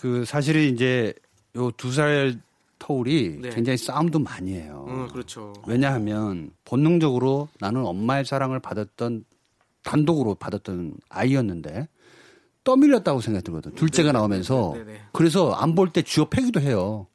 [0.00, 1.14] 그 사실은 이제
[1.56, 2.34] 요 두 살
[2.80, 3.50] 터울이 네.
[3.50, 4.84] 굉장히 싸움도 많이 해요.
[4.88, 5.52] 음, 그렇죠.
[5.68, 9.24] 왜냐하면 본능적으로 나는 엄마의 사랑을 받았던
[9.84, 11.86] 단독으로 받았던 아이였는데
[12.64, 13.74] 떠밀렸다고 생각이 들거든.
[13.74, 15.00] 둘째가 나오면서 네, 네.
[15.12, 17.06] 그래서 안 볼 때 쥐어 패기도 해요.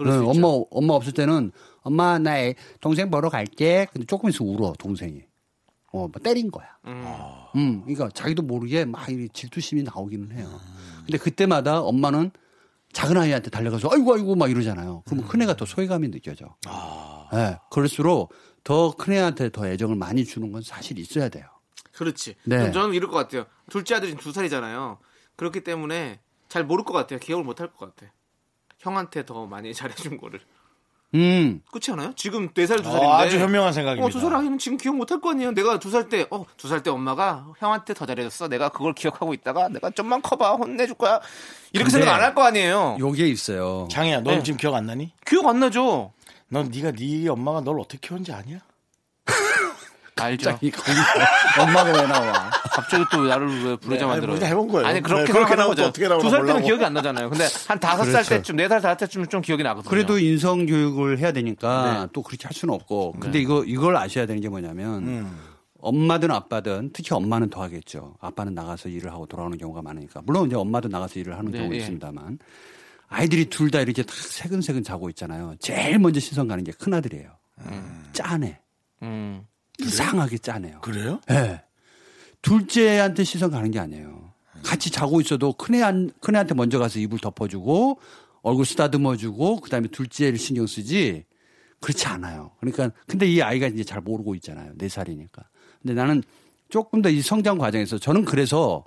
[0.00, 0.10] 네.
[0.10, 3.86] 엄마 엄마 없을 때는 엄마 나 애- 동생 보러 갈게.
[3.92, 5.22] 근데 조금 있으면 울어 동생이.
[5.92, 6.66] 어, 뭐 때린 거야.
[6.86, 7.04] 음.
[7.54, 10.48] 음, 그러니까 자기도 모르게 막이 질투심이 나오기는 해요.
[11.06, 12.32] 근데 그때마다 엄마는
[12.92, 15.02] 작은 아이한테 달려가서 아이고 아이고 막 이러잖아요.
[15.04, 16.56] 그러면 큰 애가 더 소외감이 느껴져.
[17.32, 18.32] 네, 그럴수록
[18.64, 21.44] 더 큰 애한테 더 애정을 많이 주는 건 사실 있어야 돼요.
[21.96, 22.34] 그렇지.
[22.44, 22.72] 네.
[22.72, 23.46] 저는 이럴 것 같아요.
[23.70, 24.98] 둘째 아들이 두 살이잖아요.
[25.36, 27.18] 그렇기 때문에 잘 모를 것 같아요.
[27.18, 28.10] 기억을 못 할 것 같아.
[28.78, 30.40] 형한테 더 많이 잘해준 거를.
[31.14, 32.12] 음, 그렇지 않아요?
[32.16, 33.06] 지금 네살두 살인데.
[33.06, 34.04] 어, 아주 현명한 생각입니다.
[34.04, 35.52] 어, 두 살 아이는 지금 기억 못 할 거 아니에요.
[35.52, 38.48] 내가 두 살 때, 어, 두 살 때 엄마가 형한테 더 잘해줬어.
[38.48, 40.54] 내가 그걸 기억하고 있다가 내가 좀만 커봐.
[40.56, 41.20] 혼내줄 거야.
[41.72, 42.96] 이렇게 근데 생각 안 할 거 아니에요.
[42.98, 43.86] 요게 있어요.
[43.92, 44.42] 장이야, 넌 네.
[44.42, 45.12] 지금 기억 안 나니?
[45.24, 46.12] 기억 안 나죠?
[46.48, 48.58] 넌 네가 네 엄마가 널 어떻게 키웠는지 아냐?
[50.16, 50.58] 알죠.
[51.60, 52.50] 엄마가 왜 나와?
[52.72, 54.32] 갑자기 또 나를 왜 부르자 네, 만들어.
[54.32, 54.86] 먼저 해본 거예요.
[54.86, 55.84] 아니, 그렇게 네, 그렇게 거죠.
[55.86, 56.62] 어떻게 나오나 두살 때는.
[56.62, 57.30] 기억이 안 나잖아요.
[57.30, 58.28] 근데 한 다섯 살 그렇죠.
[58.30, 59.90] 때쯤, 네 살, 다섯 살쯤은 좀 기억이 나거든요.
[59.90, 62.08] 그래도 인성 교육을 해야 되니까 네.
[62.12, 63.16] 또 그렇게 할 수는 없고.
[63.20, 65.38] 근데 이거 이걸 아셔야 되는 게 뭐냐면 음.
[65.80, 68.14] 엄마든 아빠든 특히 엄마는 더 하겠죠.
[68.20, 70.22] 아빠는 나가서 일을 하고 돌아오는 경우가 많으니까.
[70.24, 71.80] 물론 이제 엄마도 나가서 일을 하는 네, 경우가 예.
[71.80, 72.38] 있습니다만
[73.08, 75.54] 아이들이 둘 다 이렇게 다 새근새근 자고 있잖아요.
[75.60, 77.28] 제일 먼저 시선 가는 게 큰 아들이에요.
[78.12, 78.60] 짠해.
[79.02, 79.42] 음.
[79.80, 80.80] 이상하게 짠해요.
[80.80, 81.20] 그래요?
[81.30, 81.62] 예.
[82.42, 84.32] 둘째한테 시선 가는 게 아니에요.
[84.62, 87.98] 같이 자고 있어도 큰애 한, 큰애한테 먼저 가서 이불 덮어주고
[88.42, 91.24] 얼굴 쓰다듬어주고 그다음에 둘째를 신경 쓰지
[91.80, 92.52] 그렇지 않아요.
[92.60, 94.72] 그러니까 근데 이 아이가 이제 잘 모르고 있잖아요.
[94.76, 95.42] 네 살이니까.
[95.82, 96.22] 근데 나는
[96.68, 98.84] 조금 더 이 성장 과정에서 저는 그래서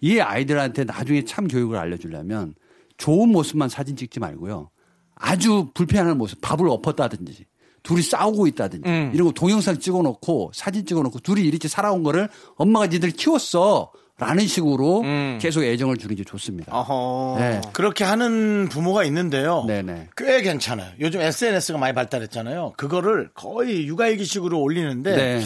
[0.00, 2.54] 이 아이들한테 나중에 참 교육을 알려주려면
[2.96, 4.70] 좋은 모습만 사진 찍지 말고요.
[5.16, 7.44] 아주 불편한 모습, 밥을 엎었다든지
[7.82, 9.10] 둘이 싸우고 있다든지 음.
[9.14, 13.92] 이런 거 동영상 찍어놓고 사진 찍어놓고 둘이 이렇게 살아온 거를 엄마가 니들 키웠어.
[14.20, 15.38] 라는 식으로 음.
[15.40, 16.76] 계속 애정을 주는 게 좋습니다.
[16.76, 17.36] 어허.
[17.38, 17.60] 네.
[17.72, 19.64] 그렇게 하는 부모가 있는데요.
[19.68, 20.08] 네네.
[20.16, 20.90] 꽤 괜찮아요.
[20.98, 22.74] 요즘 SNS가 많이 발달했잖아요.
[22.76, 25.44] 그거를 거의 육아일기식으로 올리는데 네.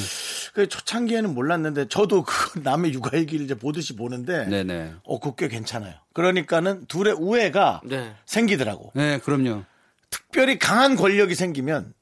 [0.54, 4.92] 그 초창기에는 몰랐는데 저도 그 남의 육아일기를 이제 보듯이 보는데 네네.
[5.04, 5.92] 어, 그거 꽤 괜찮아요.
[6.14, 8.14] 그러니까는 둘의 우애가 네.
[8.24, 8.92] 생기더라고.
[8.94, 9.64] 네, 그럼요.
[10.08, 11.92] 특별히 강한 권력이 생기면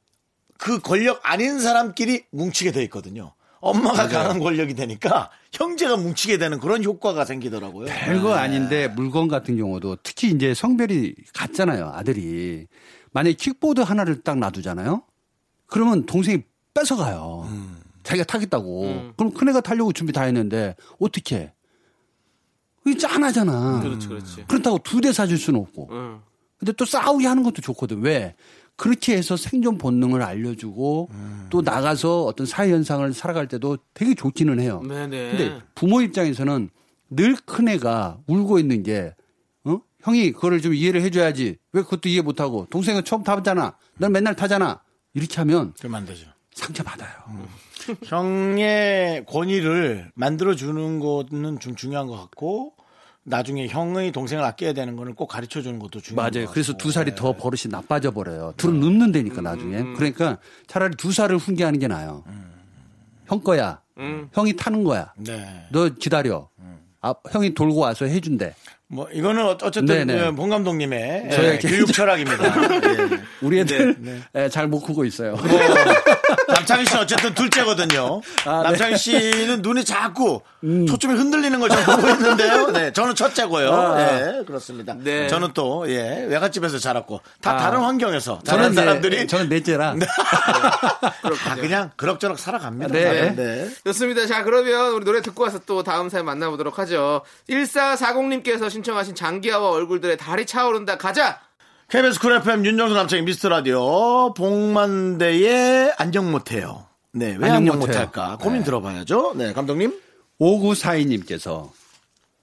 [0.61, 3.32] 그 권력 아닌 사람끼리 뭉치게 돼 있거든요.
[3.61, 7.86] 엄마가 강한 권력이 되니까 형제가 뭉치게 되는 그런 효과가 생기더라고요.
[7.86, 11.90] 별거 아닌데 물건 같은 경우도 특히 이제 성별이 같잖아요.
[11.94, 12.66] 아들이.
[13.12, 15.02] 만약에 킥보드 하나를 딱 놔두잖아요.
[15.66, 16.42] 그러면 동생이
[16.74, 17.48] 뺏어가요.
[18.02, 19.12] 자기가 타겠다고.
[19.16, 21.52] 그럼 큰애가 타려고 준비 다 했는데 어떻게 해?
[22.82, 23.80] 그게 짠하잖아.
[23.82, 24.44] 그렇지, 그렇지.
[24.46, 25.88] 그렇다고 두 대 사줄 수는 없고.
[25.90, 26.20] 응.
[26.58, 28.02] 근데 또 싸우게 하는 것도 좋거든.
[28.02, 28.34] 왜?
[28.80, 31.10] 그렇게 해서 생존 본능을 알려주고
[31.50, 34.80] 또 나가서 어떤 사회 현상을 살아갈 때도 되게 좋기는 해요.
[34.88, 35.30] 네네.
[35.36, 36.70] 근데 부모 입장에서는
[37.10, 39.14] 늘 큰 애가 울고 있는 게
[39.64, 39.80] 어?
[40.00, 41.58] 형이 그거를 좀 이해를 해줘야지.
[41.74, 43.76] 왜 그것도 이해 못하고 동생은 처음 타봤잖아.
[43.98, 44.80] 넌 맨날 타잖아.
[45.12, 46.26] 이렇게 하면 그러면 안 되죠.
[46.54, 47.10] 상처 받아요.
[48.04, 52.72] 형의 권위를 만들어 주는 거는 좀 중요한 것 같고
[53.30, 56.46] 나중에 형의 동생을 아껴야 되는 거는 꼭 가르쳐 주는 것도 중요한 맞아요.
[56.46, 56.76] 것 그래서.
[56.76, 58.52] 두 살이 더 버릇이 나빠져 버려요.
[58.56, 59.94] 둘은 눕는다니까 나중에.
[59.94, 62.24] 그러니까 차라리 두 살을 훈계하는 게 나아요.
[63.26, 63.80] 형 거야.
[64.32, 65.12] 형이 타는 거야.
[65.16, 65.66] 네.
[65.70, 66.48] 너 기다려.
[67.00, 68.54] 아, 형이 돌고 와서 해준대.
[68.93, 70.30] 뭐 이거는 어- 어쨌든 네네.
[70.30, 72.45] 그봉 감독님의 저의 예, 교육 개인적- 철학입니다.
[72.45, 73.20] 예.
[73.41, 73.97] 우리 애들
[74.34, 75.36] 예, 잘못 크고 있어요.
[75.36, 75.61] 뭐,
[76.49, 78.20] 남창희 씨는 어쨌든 둘째거든요.
[78.47, 78.68] 아, 네.
[78.70, 80.41] 남창희 씨는 눈이 자꾸
[80.88, 82.66] 초점이 흔들리는 걸잘 보고 있는데요.
[82.72, 83.72] 네, 저는 첫째고요.
[83.72, 83.97] 아.
[83.97, 84.95] 네, 그렇습니다.
[84.99, 85.28] 네.
[85.28, 87.57] 저는 또 예, 외갓집에서 자랐고 다 아.
[87.59, 89.95] 다른 환경에서 이제- 사람들이 저는 넷째라.
[91.45, 92.93] 다 그냥 그럭저럭 살아갑니다.
[92.93, 93.34] 네.
[93.36, 93.68] 네.
[93.84, 94.26] 좋습니다.
[94.26, 97.22] 자, 그러면 우리 노래 듣고 와서 또 다음 사연 만나보도록 하죠.
[97.49, 100.98] 1440님께서 신청하신 장기하와 얼굴들의 달이 차오른다.
[100.98, 101.40] 가자!
[101.88, 106.86] KBS 쿨 FM 윤정수 남창희 미스터 라디오 복만대의 안녕 못해요.
[107.12, 107.78] 네, 왜 안녕.
[107.80, 108.38] 못할까?
[108.40, 109.34] 고민 들어봐야죠.
[109.36, 109.92] 네, 감독님.
[110.40, 111.70] 5942님께서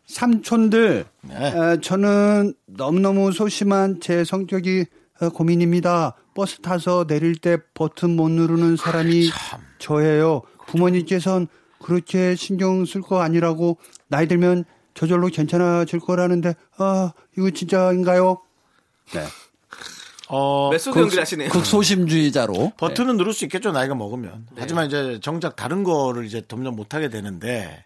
[0.07, 1.35] 삼촌들, 네.
[1.35, 4.85] 에, 저는 너무너무 소심한 제 성격이
[5.21, 6.15] 어, 고민입니다.
[6.35, 9.29] 버스 타서 내릴 때 버튼 못 누르는 사람이
[9.79, 10.43] 저예요.
[10.67, 11.47] 부모님께선
[11.81, 13.77] 그렇게 신경 쓸 거 아니라고
[14.07, 14.65] 나이 들면
[14.97, 18.41] 저절로 괜찮아질 거라는데, 아, 이거 진짜인가요?
[19.13, 19.23] 네.
[20.27, 21.49] 어, 메소드 연기를 하시네요.
[21.49, 22.73] 극소심주의자로.
[22.77, 24.47] 버튼은 누를 수 있겠죠 나이가 먹으면.
[24.57, 27.85] 하지만 이제 정작 다른 거를 이제 점점 못하게 되는데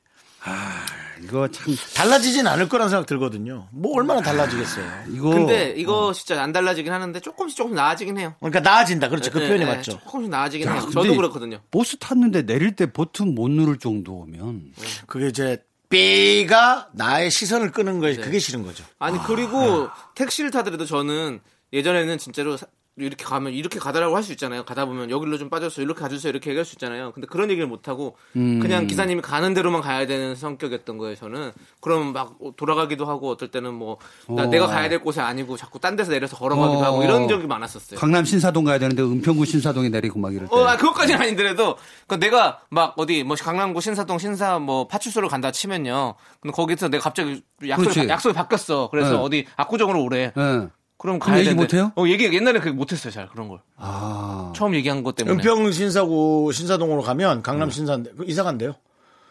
[1.21, 3.67] 이거 참, 달라지진 않을 거란 생각 들거든요.
[3.71, 4.85] 뭐 얼마나 달라지겠어요.
[5.11, 5.29] 이거.
[5.29, 8.33] 근데 이거 진짜 안 달라지긴 하는데 조금씩 조금 나아지긴 해요.
[8.39, 9.09] 그러니까 나아진다.
[9.09, 9.29] 그렇죠.
[9.31, 9.91] 그 네, 표현이 네, 맞죠.
[9.91, 10.89] 조금씩 나아지긴 야, 해요.
[10.91, 11.59] 저도 그렇거든요.
[11.69, 14.71] 버스 탔는데 내릴 때 버튼 못 누를 정도면.
[15.05, 18.83] 그게 이제 B가 나의 시선을 끄는 거에 그게 싫은 거죠.
[18.97, 21.39] 아니 그리고 택시를 타더라도 저는
[21.73, 22.65] 예전에는 진짜로 사-
[22.97, 24.63] 이렇게 가면 이렇게 가다라고 할 수 있잖아요.
[24.65, 27.11] 가다 보면 여기로 좀 빠져서 이렇게 가주세요 이렇게 얘기할 수 있잖아요.
[27.13, 28.59] 근데 그런 얘기를 못 하고 음.
[28.59, 31.15] 그냥 기사님이 가는 대로만 가야 되는 성격이었던 거예요.
[31.15, 34.45] 저는 그럼 막 돌아가기도 하고 어떨 때는 뭐 나- 어.
[34.47, 36.83] 내가 가야 될 곳이 아니고 자꾸 딴 데서 내려서 걸어가기도 어.
[36.83, 37.97] 하고 이런 적이 많았었어요.
[37.99, 40.55] 강남 신사동 가야 되는데 은평구 신사동에 내리고 막 이럴 때.
[40.55, 41.77] 어, 아, 그것까지는 아닌데라도,
[42.07, 46.15] 그 내가 막 어디, 뭐, 강남구 신사동 신사 뭐, 파출소를 간다 치면요.
[46.41, 48.07] 근데 거기서 내가 갑자기 약속이.
[48.07, 48.89] 바- 약속이 바뀌었어.
[48.91, 49.15] 그래서 네.
[49.17, 50.31] 어디 압구정으로 오래.
[50.37, 50.67] 예.
[51.01, 51.63] 그럼 그럼 가야 얘기 되는데.
[51.63, 51.91] 못해요?
[51.95, 53.59] 어, 얘기, 옛날에 그게 못했어요, 잘, 그런 걸.
[53.75, 54.53] 아.
[54.55, 55.35] 처음 얘기한 것 때문에.
[55.35, 57.71] 은평 신사구 신사동으로 가면 강남 음.
[57.71, 58.75] 신사 이사 간대요.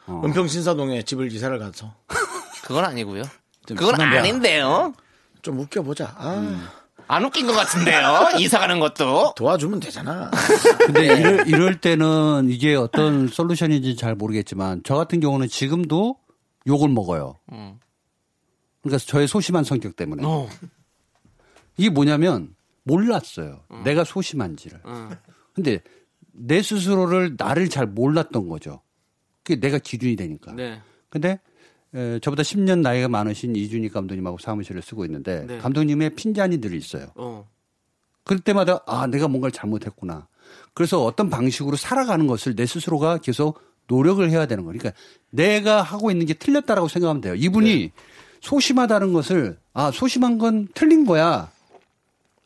[0.06, 0.20] 어.
[0.24, 1.94] 은평 신사동에 집을 이사를 가서
[2.64, 3.22] 그건 아니고요.
[3.66, 4.18] 좀 그건 심한데.
[4.18, 4.92] 아닌데요.
[5.42, 6.12] 좀 웃겨보자.
[6.18, 6.66] 아, 음.
[7.06, 8.30] 안 웃긴 것 같은데요.
[8.40, 9.34] 이사 가는 것도.
[9.36, 10.28] 도와주면 되잖아.
[10.86, 16.16] 근데 이럴, 이럴 때는 이게 어떤 솔루션인지 잘 모르겠지만 저 같은 경우는 지금도
[16.66, 17.38] 욕을 먹어요.
[17.52, 17.78] 음.
[18.82, 20.24] 그러니까 저의 소심한 성격 때문에.
[20.26, 20.48] 어.
[21.76, 23.64] 이게 뭐냐면 몰랐어요.
[23.70, 23.82] 음.
[23.84, 24.80] 내가 소심한지를.
[24.84, 25.10] 어.
[25.54, 25.80] 근데
[26.32, 28.80] 내 스스로를 나를 잘 몰랐던 거죠.
[29.42, 30.52] 그게 내가 기준이 되니까.
[30.52, 30.80] 네.
[31.08, 31.40] 근데
[31.94, 35.58] 에, 저보다 10년 나이가 많으신 이준희 감독님하고 사무실을 쓰고 있는데 네.
[35.58, 37.08] 감독님의 핀잔이 늘 있어요.
[37.16, 37.48] 어.
[38.24, 40.28] 그럴 때마다 아 내가 뭔가를 잘못했구나.
[40.74, 44.78] 그래서 어떤 방식으로 살아가는 것을 내 스스로가 계속 노력을 해야 되는 거예요.
[44.78, 45.00] 그러니까
[45.30, 47.34] 내가 하고 있는 게 틀렸다라고 생각하면 돼요.
[47.34, 47.90] 이분이
[48.40, 51.50] 소심하다는 것을 아 소심한 건 틀린 거야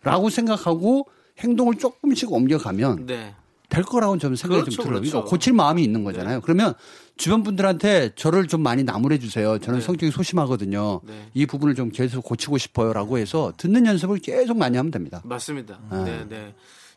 [0.05, 3.35] 라고 생각하고 행동을 조금씩 옮겨가면 네.
[3.69, 5.01] 될 거라고 저는 생각이 그렇죠, 좀 들어요.
[5.01, 5.25] 그렇죠.
[5.25, 6.41] 고칠 마음이 있는 거잖아요.
[6.43, 6.75] 그러면
[7.17, 9.59] 주변 분들한테 저를 좀 많이 나무래 주세요.
[9.59, 9.85] 저는 네.
[9.85, 11.01] 성격이 소심하거든요.
[11.05, 11.29] 네.
[11.35, 15.23] 이 부분을 좀 계속 고치고 싶어요라고 해서 듣는 연습을 계속 많이 하면 됩니다.
[15.25, 15.81] 맞습니다.
[15.91, 16.05] 아.
[16.05, 16.55] 네, 네.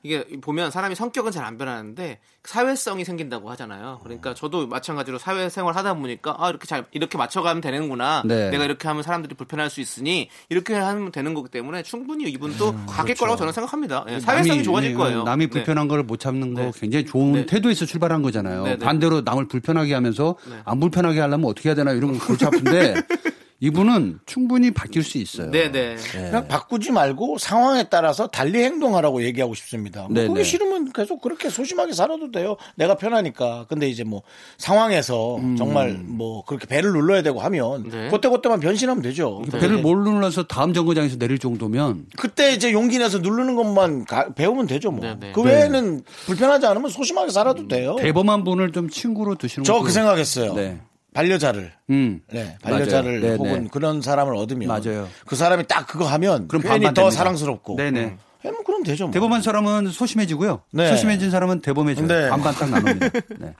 [0.07, 3.99] 이게 보면 사람이 성격은 잘 안 변하는데 사회성이 생긴다고 하잖아요.
[4.03, 8.23] 그러니까 저도 마찬가지로 사회생활 하다 보니까 아 이렇게 잘 이렇게 맞춰가면 되는구나.
[8.25, 8.49] 네.
[8.49, 13.15] 내가 이렇게 하면 사람들이 불편할 수 있으니 이렇게 하면 되는 거기 때문에 충분히 이분도 바뀔
[13.15, 13.19] 그렇죠.
[13.19, 14.05] 거라고 저는 생각합니다.
[14.09, 15.23] 예, 사회성이 남이, 좋아질 네, 거예요.
[15.23, 15.49] 남이 네.
[15.51, 16.71] 불편한 걸 못 참는 거 네.
[16.79, 17.45] 굉장히 좋은 네.
[17.45, 18.63] 태도에서 출발한 거잖아요.
[18.63, 18.85] 네, 네.
[18.85, 20.55] 반대로 남을 불편하게 하면서 네.
[20.63, 22.95] 안 불편하게 하려면 어떻게 해야 되나 이러면 골치 아픈데
[23.59, 25.49] 이분은 충분히 바뀔 수 있어요.
[25.49, 25.95] 네네.
[26.11, 30.01] 그냥 바꾸지 말고 상황에 따라서 달리 행동하라고 얘기하고 싶습니다.
[30.03, 30.27] 뭐 네네.
[30.27, 32.55] 그게 싫으면 계속 그렇게 소심하게 살아도 돼요.
[32.75, 33.65] 내가 편하니까.
[33.67, 34.21] 근데 이제 뭐
[34.59, 35.55] 상황에서 음.
[35.55, 38.09] 정말 뭐 그렇게 배를 눌러야 되고 하면 네.
[38.09, 39.41] 그때그때만 변신하면 되죠.
[39.51, 44.67] 배를 못 눌러서 다음 정거장에서 내릴 정도면 그때 이제 용기 내서 누르는 것만 가- 배우면
[44.67, 45.01] 되죠 뭐.
[45.01, 45.31] 네네.
[45.31, 47.95] 그 외에는 불편하지 않으면 소심하게 살아도 돼요.
[47.97, 50.53] 대범한 분을 좀 친구로 두시는 저 그 생각했어요.
[50.53, 50.79] 네.
[51.17, 51.71] 반려자를.
[51.89, 52.21] 음.
[52.31, 53.31] 네, 반려자를 맞아요.
[53.31, 53.69] 네, 혹은 네.
[53.71, 55.09] 그런 사람을 얻으면 맞아요.
[55.25, 57.17] 그 사람이 딱 그거 하면 그럼 괜히 반반 더 됩니다.
[57.17, 57.75] 사랑스럽고.
[57.75, 58.03] 네네.
[58.03, 58.17] 음.
[58.45, 59.05] 예, 뭐 그럼 되죠.
[59.05, 59.13] 뭐.
[59.13, 60.61] 대범한 사람은 소심해지고요.
[60.69, 60.89] 네.
[60.89, 62.05] 소심해진 사람은 대범해져요.
[62.07, 62.29] 네.
[62.29, 63.09] 반반 딱 나눕니다.
[63.39, 63.55] 네.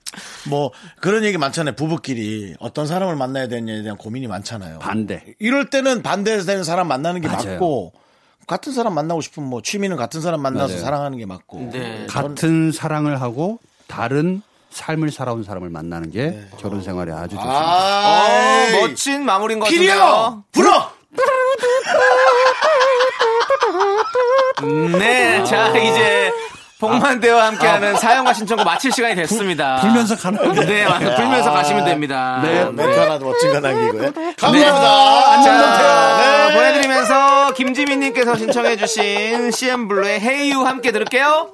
[0.47, 1.73] 뭐 그런 얘기 많잖아요.
[1.75, 4.77] 부부끼리 어떤 사람을 만나야 되느냐에 대한 고민이 많잖아요.
[4.77, 5.23] 반대.
[5.39, 7.53] 이럴 때는 반대되는 사람 만나는 게 맞아요.
[7.53, 7.91] 맞고
[8.45, 10.81] 같은 사람 만나고 싶으면 뭐 취미는 같은 사람 만나서 맞아요.
[10.81, 11.71] 사랑하는 게 맞고.
[11.73, 12.05] 네.
[12.07, 17.59] 같은 사랑을 하고 다른 삶을 살아온 사람을 만나는 게 결혼 생활에 아주 좋습니다.
[17.59, 20.43] 아, 어, 멋진 마무리인 것 같은데요.
[20.51, 20.91] 불어.
[24.97, 26.31] 네, 자 이제
[26.79, 29.77] 복만대와 함께하는 사연과 신청곡 마칠 시간이 됐습니다.
[29.81, 31.15] 불면서 가는 네, 맞아요.
[31.15, 32.39] 불면서 가시면 됩니다.
[32.43, 34.01] 네, 멘트 하나 멋진 거 남기고요.
[34.11, 34.33] 네.
[34.37, 35.41] 감사합니다.
[35.41, 36.55] 자, 안녕 네.
[36.55, 41.49] 보내드리면서 김지민님께서 신청해주신 CM블루의 헤이유 함께 들을게요.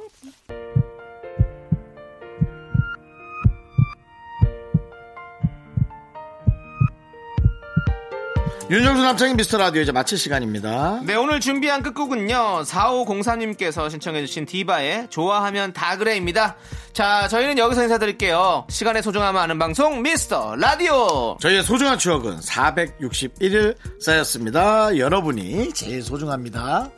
[8.73, 11.01] 윤정수 남창희 미스터 라디오 이제 마칠 시간입니다.
[11.03, 16.55] 네, 오늘 준비한 끝곡은요, 4504님께서 신청해주신 디바의 좋아하면 다 그래입니다.
[16.91, 18.65] 자, 저희는 여기서 인사드릴게요.
[18.71, 21.37] 시간의 소중함을 아는 방송, 미스터 라디오!
[21.39, 24.97] 저희의 소중한 추억은 461일 쌓였습니다.
[24.97, 26.89] 여러분이 제일 소중합니다.